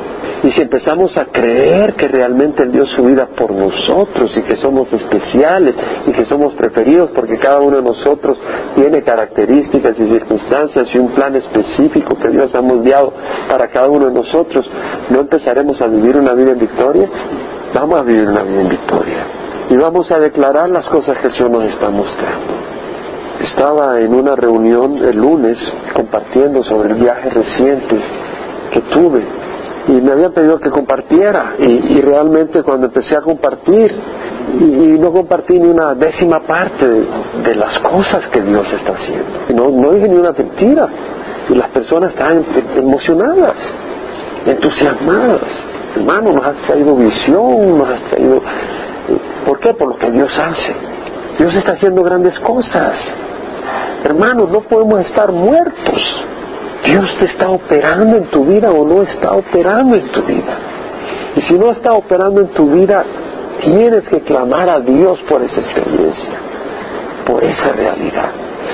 [0.43, 4.57] Y si empezamos a creer que realmente Él dio su vida por nosotros y que
[4.57, 5.75] somos especiales
[6.07, 8.39] y que somos preferidos porque cada uno de nosotros
[8.75, 13.13] tiene características y circunstancias y un plan específico que Dios ha moldeado
[13.47, 14.65] para cada uno de nosotros,
[15.09, 17.09] ¿no empezaremos a vivir una vida en victoria?
[17.73, 19.27] Vamos a vivir una vida en victoria.
[19.69, 22.60] Y vamos a declarar las cosas que el Señor nos está mostrando.
[23.41, 25.57] Estaba en una reunión el lunes
[25.95, 27.99] compartiendo sobre el viaje reciente
[28.71, 29.23] que tuve
[29.87, 33.91] y me habían pedido que compartiera y, realmente cuando empecé a compartir
[34.59, 39.39] y, no compartí ni una décima parte de, las cosas que Dios está haciendo.
[39.49, 40.87] Y no, no dije ni una mentira
[41.49, 43.55] y las personas estaban emocionadas,
[44.45, 45.41] entusiasmadas.
[45.95, 48.39] Hermano, nos has traído visión, nos has traído...
[49.45, 49.73] ¿Por qué?
[49.73, 50.75] Por lo que Dios hace.
[51.37, 52.95] Dios está haciendo grandes cosas.
[54.03, 56.25] Hermanos, no podemos estar muertos.
[56.85, 60.57] Dios te está operando en tu vida o no está operando en tu vida.
[61.35, 63.03] Y si no está operando en tu vida,
[63.63, 66.33] tienes que clamar a Dios por esa experiencia,
[67.25, 68.31] por esa realidad.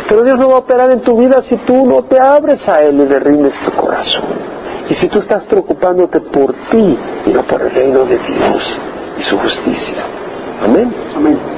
[0.07, 2.81] Pero Dios no va a operar en tu vida si tú no te abres a
[2.81, 4.57] Él y le rindes tu corazón.
[4.89, 8.77] Y si tú estás preocupándote por ti y no por el reino de Dios
[9.19, 10.05] y su justicia.
[10.63, 10.93] Amén.
[11.15, 11.56] Amén.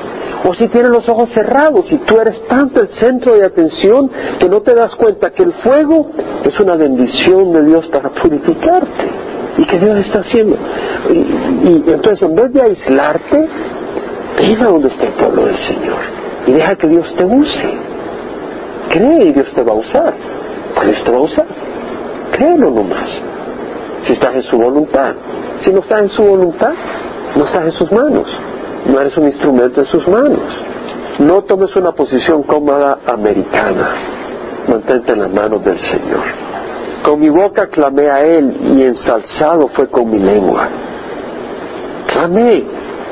[0.50, 4.10] O si tienes los ojos cerrados y tú eres tanto el centro de atención
[4.40, 6.10] que no te das cuenta que el fuego
[6.44, 9.12] es una bendición de Dios para purificarte.
[9.58, 10.58] ¿Y que Dios está haciendo?
[11.08, 13.48] Y, entonces en vez de aislarte,
[14.40, 16.00] ven a donde está el pueblo del Señor
[16.48, 17.70] y deja que Dios te use.
[18.90, 20.16] Cree y Dios te va a usar.
[20.84, 21.46] Dios te va a usar.
[22.32, 23.22] Créelo nomás.
[24.04, 25.14] Si estás en su voluntad.
[25.62, 26.74] Si no estás en su voluntad,
[27.36, 28.28] no estás en sus manos
[28.86, 30.40] no eres un instrumento en sus manos.
[31.20, 33.90] No tomes una posición cómoda americana.
[34.68, 36.24] Mantente en las manos del Señor.
[37.04, 40.70] Con mi boca clamé a Él y ensalzado fue con mi lengua.
[42.08, 42.64] Clamé.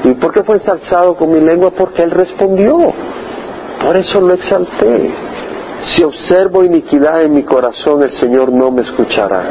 [0.03, 1.71] ¿Y por qué fue ensalzado con mi lengua?
[1.71, 2.77] Porque Él respondió.
[3.83, 5.11] Por eso lo exalté.
[5.89, 9.43] Si observo iniquidad en mi corazón, el Señor no me escuchará.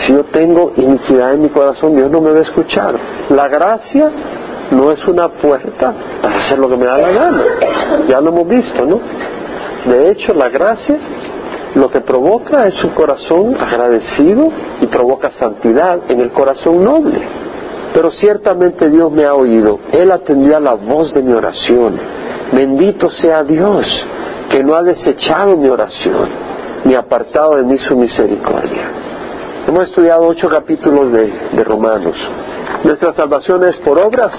[0.00, 2.94] Si yo tengo iniquidad en mi corazón, Dios no me va a escuchar.
[3.30, 4.10] La gracia
[4.74, 7.44] no es una puerta para hacer lo que me da la gana.
[8.08, 9.00] Ya lo hemos visto, ¿no?
[9.86, 10.96] De hecho, la gracia
[11.74, 14.48] lo que provoca es un corazón agradecido
[14.80, 17.20] y provoca santidad en el corazón noble.
[17.92, 19.80] Pero ciertamente Dios me ha oído.
[19.92, 21.98] Él atendió a la voz de mi oración.
[22.52, 23.86] Bendito sea Dios,
[24.50, 26.28] que no ha desechado mi oración,
[26.84, 28.90] ni apartado de mí su misericordia.
[29.66, 32.16] Hemos estudiado ocho capítulos de, de Romanos.
[32.84, 34.32] ¿Nuestra salvación es por obras?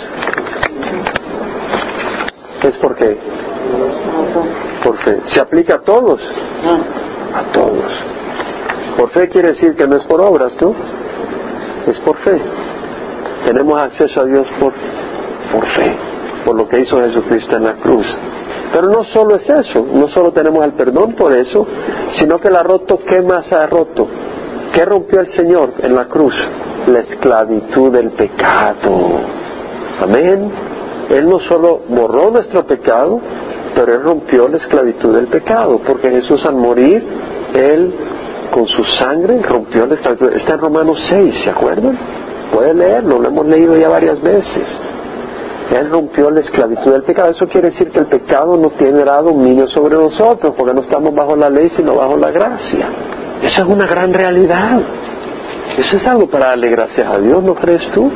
[2.63, 3.17] ¿Es por qué?
[4.83, 5.21] Por fe.
[5.33, 6.19] ¿Se aplica a todos?
[7.33, 7.91] A todos.
[8.97, 10.73] Por fe quiere decir que no es por obras, ¿no?
[11.87, 12.41] Es por fe.
[13.45, 14.73] Tenemos acceso a Dios por,
[15.51, 15.97] por fe,
[16.45, 18.05] por lo que hizo Jesucristo en la cruz.
[18.71, 21.67] Pero no solo es eso, no solo tenemos el perdón por eso,
[22.19, 24.07] sino que la roto, ¿qué más ha roto?
[24.73, 26.33] ¿Qué rompió el Señor en la cruz?
[26.87, 29.19] La esclavitud del pecado.
[30.01, 30.51] Amén.
[31.09, 33.19] Él no solo borró nuestro pecado,
[33.75, 37.03] pero Él rompió la esclavitud del pecado, porque Jesús al morir,
[37.53, 37.93] Él
[38.51, 40.33] con su sangre rompió la esclavitud.
[40.33, 41.97] Está en Romanos 6, ¿se acuerdan?
[42.51, 44.67] Puede leerlo, lo hemos leído ya varias veces.
[45.71, 47.31] Él rompió la esclavitud del pecado.
[47.31, 51.35] Eso quiere decir que el pecado no tiene dominio sobre nosotros, porque no estamos bajo
[51.35, 52.87] la ley, sino bajo la gracia.
[53.41, 54.79] Eso es una gran realidad.
[55.77, 58.09] Eso es algo para darle gracias a Dios, ¿no crees tú?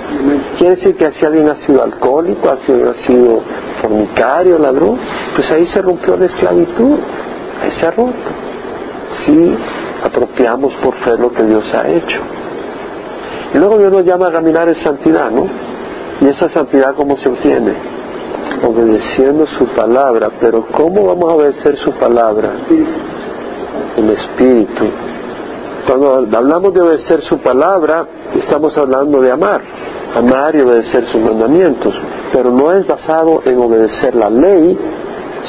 [0.57, 3.41] Quiere decir que si alguien ha sido alcohólico, si alguien ha sido
[3.81, 4.97] fornicario, ladrón,
[5.35, 6.97] pues ahí se rompió la esclavitud,
[7.61, 8.13] ahí se ha roto.
[9.25, 9.57] Sí,
[10.05, 12.21] apropiamos por fe lo que Dios ha hecho.
[13.53, 15.45] Y luego Dios nos llama a caminar en santidad, ¿no?
[16.21, 17.73] ¿Y esa santidad cómo se obtiene?
[18.65, 22.51] Obedeciendo su palabra, pero ¿cómo vamos a obedecer su palabra?
[23.97, 24.85] El Espíritu
[25.85, 28.05] cuando hablamos de obedecer su palabra,
[28.35, 29.61] estamos hablando de amar,
[30.15, 31.93] amar y obedecer sus mandamientos,
[32.31, 34.77] pero no es basado en obedecer la ley,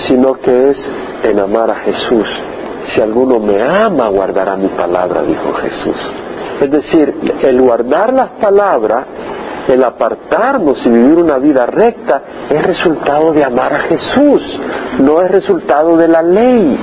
[0.08, 0.78] sino que es
[1.24, 2.26] en amar a Jesús.
[2.94, 5.96] Si alguno me ama, guardará mi palabra, dijo Jesús.
[6.60, 9.04] Es decir, el guardar las palabras,
[9.68, 14.60] el apartarnos y vivir una vida recta, es resultado de amar a Jesús,
[14.98, 16.78] no es resultado de la ley.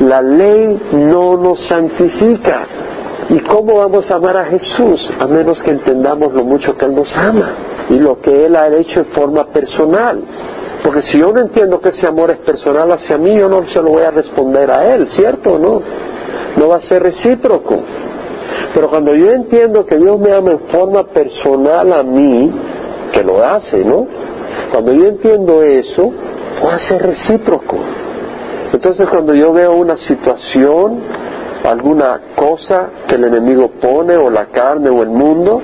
[0.00, 2.66] La ley no nos santifica,
[3.28, 5.00] ¿Y cómo vamos a amar a Jesús?
[5.18, 7.54] A menos que entendamos lo mucho que Él nos ama
[7.88, 10.22] y lo que Él ha hecho en forma personal.
[10.82, 13.80] Porque si yo no entiendo que ese amor es personal hacia mí, yo no se
[13.80, 15.82] lo voy a responder a Él, ¿cierto o no?
[16.58, 17.80] No va a ser recíproco.
[18.74, 22.52] Pero cuando yo entiendo que Dios me ama en forma personal a mí,
[23.12, 24.06] que lo hace, ¿no?
[24.72, 26.12] Cuando yo entiendo eso,
[26.70, 27.76] a ser recíproco.
[28.72, 31.00] Entonces cuando yo veo una situación
[31.64, 35.62] alguna cosa que el enemigo pone o la carne o el mundo,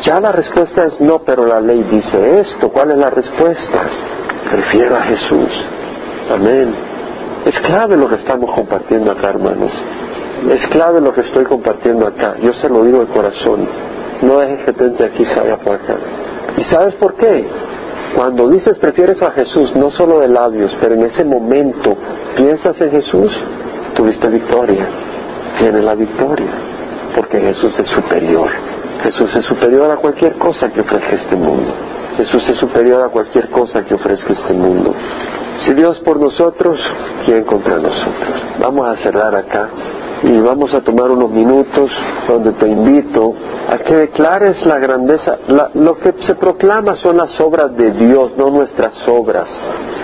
[0.00, 2.70] ya la respuesta es no, pero la ley dice esto.
[2.70, 3.82] ¿Cuál es la respuesta?
[4.50, 5.48] Prefiero a Jesús.
[6.30, 6.74] Amén.
[7.44, 9.72] Es clave lo que estamos compartiendo acá, hermanos.
[10.50, 12.36] Es clave lo que estoy compartiendo acá.
[12.42, 13.68] Yo se lo digo de corazón.
[14.22, 15.96] No es que aquí, sabe por acá.
[16.56, 17.46] ¿Y sabes por qué?
[18.16, 21.96] Cuando dices prefieres a Jesús, no solo de labios, pero en ese momento
[22.36, 23.32] piensas en Jesús,
[23.94, 24.86] tuviste victoria
[25.58, 26.50] tiene la victoria,
[27.14, 28.50] porque Jesús es superior.
[29.02, 31.72] Jesús es superior a cualquier cosa que ofrezca este mundo.
[32.16, 34.94] Jesús es superior a cualquier cosa que ofrezca este mundo.
[35.64, 36.78] Si Dios por nosotros,
[37.24, 38.42] ¿quién contra nosotros?
[38.60, 39.68] Vamos a cerrar acá
[40.22, 41.90] y vamos a tomar unos minutos
[42.28, 43.34] donde te invito
[43.68, 45.38] a que declares la grandeza.
[45.74, 49.48] lo que se proclama son las obras de Dios, no nuestras obras.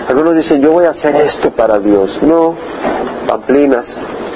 [0.09, 2.19] Algunos dicen, yo voy a hacer esto para Dios.
[2.23, 2.55] No,
[3.27, 3.85] pamplinas,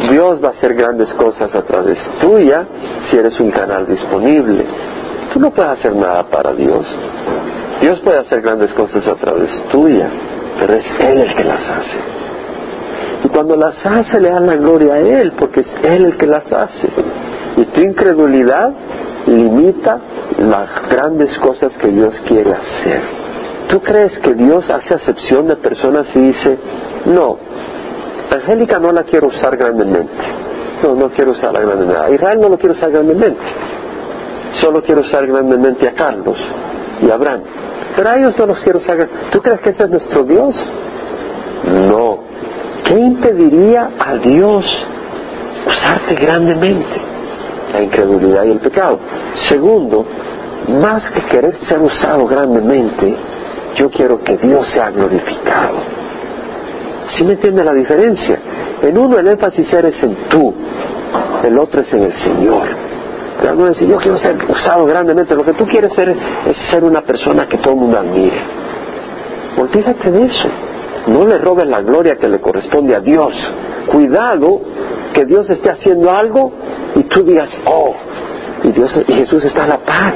[0.10, 2.66] Dios va a hacer grandes cosas a través tuya
[3.10, 4.66] si eres un canal disponible.
[5.34, 6.86] Tú no puedes hacer nada para Dios.
[7.82, 10.10] Dios puede hacer grandes cosas a través tuya,
[10.60, 12.23] pero es Él el que las hace.
[13.24, 16.28] Y cuando las hace le dan la gloria a Él, porque es Él el que
[16.28, 16.90] las hace.
[17.58, 18.74] Y tu incredulidad
[19.28, 20.00] limita
[20.40, 23.02] las grandes cosas que Dios quiere hacer.
[23.70, 26.58] ¿Tú crees que Dios hace acepción de personas y dice,
[27.06, 27.38] no,
[28.34, 30.12] Angélica no la quiero usar grandemente.
[30.84, 32.16] No, no quiero usarla grandemente.
[32.16, 33.42] Israel no lo quiero usar grandemente.
[34.60, 36.38] Solo quiero usar grandemente a Carlos
[37.02, 37.42] y a Abraham.
[37.96, 39.08] Pero a ellos no los quiero usar.
[39.32, 40.56] ¿Tú crees que ese es nuestro Dios?
[41.66, 42.20] No.
[42.94, 44.64] ¿Qué impediría a Dios
[45.66, 47.02] usarte grandemente?
[47.74, 49.00] La incredulidad y el pecado.
[49.50, 50.06] Segundo,
[50.68, 53.16] más que querer ser usado grandemente,
[53.78, 55.78] yo quiero que Dios sea glorificado.
[57.18, 58.40] ¿Sí me entiende la diferencia?
[58.84, 60.54] En uno el énfasis eres en tú,
[61.44, 62.68] el otro es en el Señor.
[63.42, 65.36] Pero uno yo quiero ser usado grandemente.
[65.36, 68.40] Lo que tú quieres ser es ser una persona que todo el mundo admire.
[69.58, 70.73] Olvídate de eso.
[71.08, 73.34] No le robes la gloria que le corresponde a Dios.
[73.88, 74.62] Cuidado
[75.14, 76.52] que Dios esté haciendo algo
[76.96, 77.94] y tú digas, oh,
[78.64, 80.14] y, Dios, y Jesús está a la par.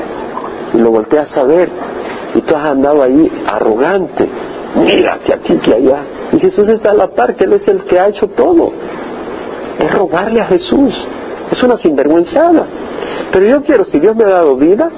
[0.73, 1.69] Y lo volteas a ver.
[2.35, 4.27] Y tú has andado ahí arrogante.
[4.75, 5.99] Mírate aquí que allá.
[6.31, 8.71] Y Jesús está a la par, que Él es el que ha hecho todo.
[9.79, 10.93] Es robarle a Jesús.
[11.51, 12.65] Es una sinvergüenzada.
[13.31, 14.89] Pero yo quiero, si Dios me ha dado vida,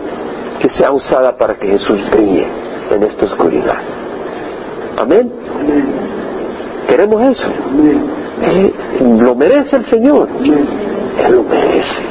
[0.59, 2.47] que sea usada para que Jesús brille
[2.91, 3.77] en esta oscuridad.
[4.99, 5.31] Amén.
[6.87, 7.49] Queremos eso.
[9.01, 10.27] lo merece el Señor.
[10.43, 12.01] Él lo merece.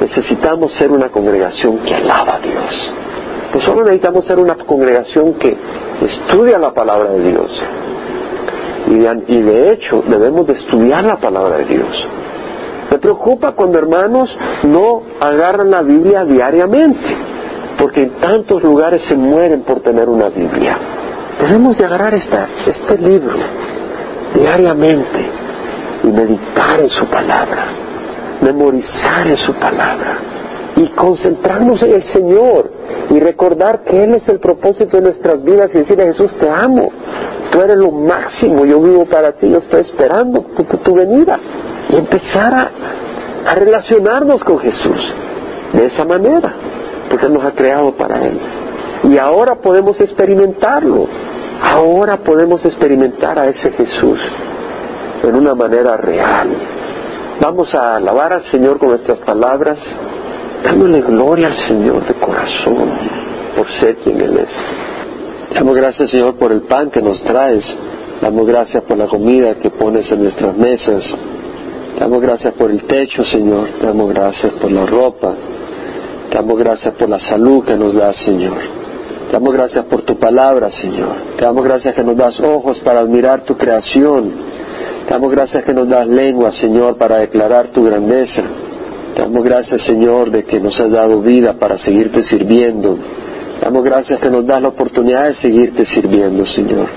[0.00, 2.94] Necesitamos ser una congregación que alaba a Dios.
[3.54, 5.56] No solo necesitamos ser una congregación que
[6.00, 7.50] estudia la palabra de Dios,
[8.86, 12.08] y de, hecho debemos de estudiar la palabra de Dios.
[12.90, 17.16] Me preocupa cuando hermanos no agarran la Biblia diariamente,
[17.78, 20.78] porque en tantos lugares se mueren por tener una Biblia.
[21.40, 23.36] Debemos de agarrar esta, este libro
[24.34, 25.26] diariamente
[26.04, 27.66] y meditar en su palabra,
[28.42, 30.18] memorizar en su palabra
[30.76, 32.70] y concentrarnos en el Señor
[33.10, 36.48] y recordar que Él es el propósito de nuestras vidas y decirle a Jesús, te
[36.48, 36.90] amo,
[37.50, 40.42] tú eres lo máximo, yo vivo para ti, yo estoy esperando
[40.84, 41.38] tu, venida.
[41.88, 42.70] Y empezar a
[43.46, 45.14] a relacionarnos con Jesús
[45.72, 46.52] de esa manera,
[47.08, 48.38] porque nos ha creado para Él.
[49.04, 51.06] Y ahora podemos experimentarlo,
[51.62, 54.20] ahora podemos experimentar a ese Jesús
[55.22, 56.48] en una manera real.
[57.40, 59.78] Vamos a alabar al Señor con nuestras palabras,
[60.64, 62.90] dándole gloria al Señor de corazón
[63.56, 65.54] por ser quien Él es.
[65.54, 67.64] Damos gracias, Señor, por el pan que nos traes.
[68.20, 71.02] Damos gracias por la comida que pones en nuestras mesas.
[71.98, 73.68] Damos gracias por el techo, Señor.
[73.82, 75.34] Damos gracias por la ropa.
[76.32, 78.79] Damos gracias por la salud que nos das, Señor.
[79.32, 81.36] Damos gracias por tu palabra, Señor.
[81.40, 84.32] Damos gracias que nos das ojos para admirar tu creación.
[85.08, 88.42] Damos gracias que nos das lengua, Señor, para declarar tu grandeza.
[89.16, 92.98] Damos gracias, Señor, de que nos has dado vida para seguirte sirviendo.
[93.60, 96.88] Damos gracias que nos das la oportunidad de seguirte sirviendo, Señor.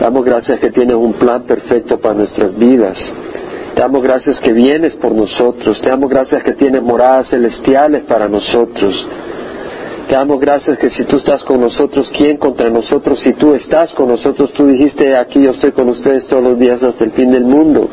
[0.00, 2.98] Damos gracias que tienes un plan perfecto para nuestras vidas.
[3.76, 5.80] Damos gracias que vienes por nosotros.
[5.80, 9.06] Te damos gracias que tienes moradas celestiales para nosotros.
[10.08, 13.20] Te damos gracias que si tú estás con nosotros, ¿quién contra nosotros?
[13.20, 16.82] Si tú estás con nosotros, tú dijiste aquí yo estoy con ustedes todos los días
[16.82, 17.88] hasta el fin del mundo.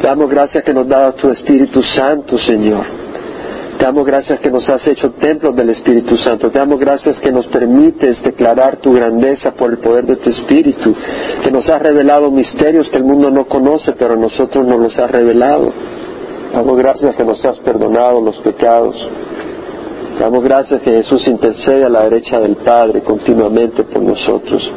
[0.00, 2.84] Te damos gracias que nos da tu Espíritu Santo, Señor.
[3.78, 6.50] Te damos gracias que nos has hecho templos del Espíritu Santo.
[6.50, 10.94] Te damos gracias que nos permites declarar tu grandeza por el poder de tu Espíritu.
[11.42, 15.10] Que nos has revelado misterios que el mundo no conoce, pero nosotros nos los has
[15.10, 15.72] revelado.
[16.50, 18.96] Te damos gracias que nos has perdonado los pecados.
[20.18, 24.70] Damos gracias que Jesús intercede a la derecha del Padre continuamente por nosotros.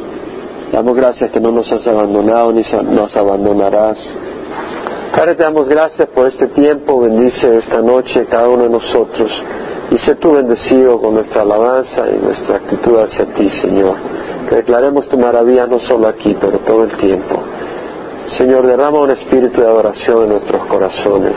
[0.72, 3.98] Damos gracias que no nos has abandonado ni nos abandonarás.
[5.16, 9.30] Padre, te damos gracias por este tiempo, bendice esta noche cada uno de nosotros
[9.90, 13.96] y sé tú bendecido con nuestra alabanza y nuestra actitud hacia ti, Señor.
[14.48, 17.36] Que declaremos tu maravilla no solo aquí, pero todo el tiempo.
[18.36, 21.36] Señor, derrama un espíritu de adoración en nuestros corazones.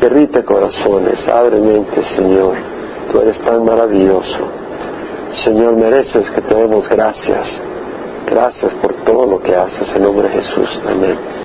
[0.00, 2.75] Derrite corazones, abre mente, Señor.
[3.10, 4.38] Tú eres tan maravilloso.
[5.44, 7.46] Señor, mereces que te demos gracias.
[8.28, 10.80] Gracias por todo lo que haces en nombre de Jesús.
[10.88, 11.16] Amén.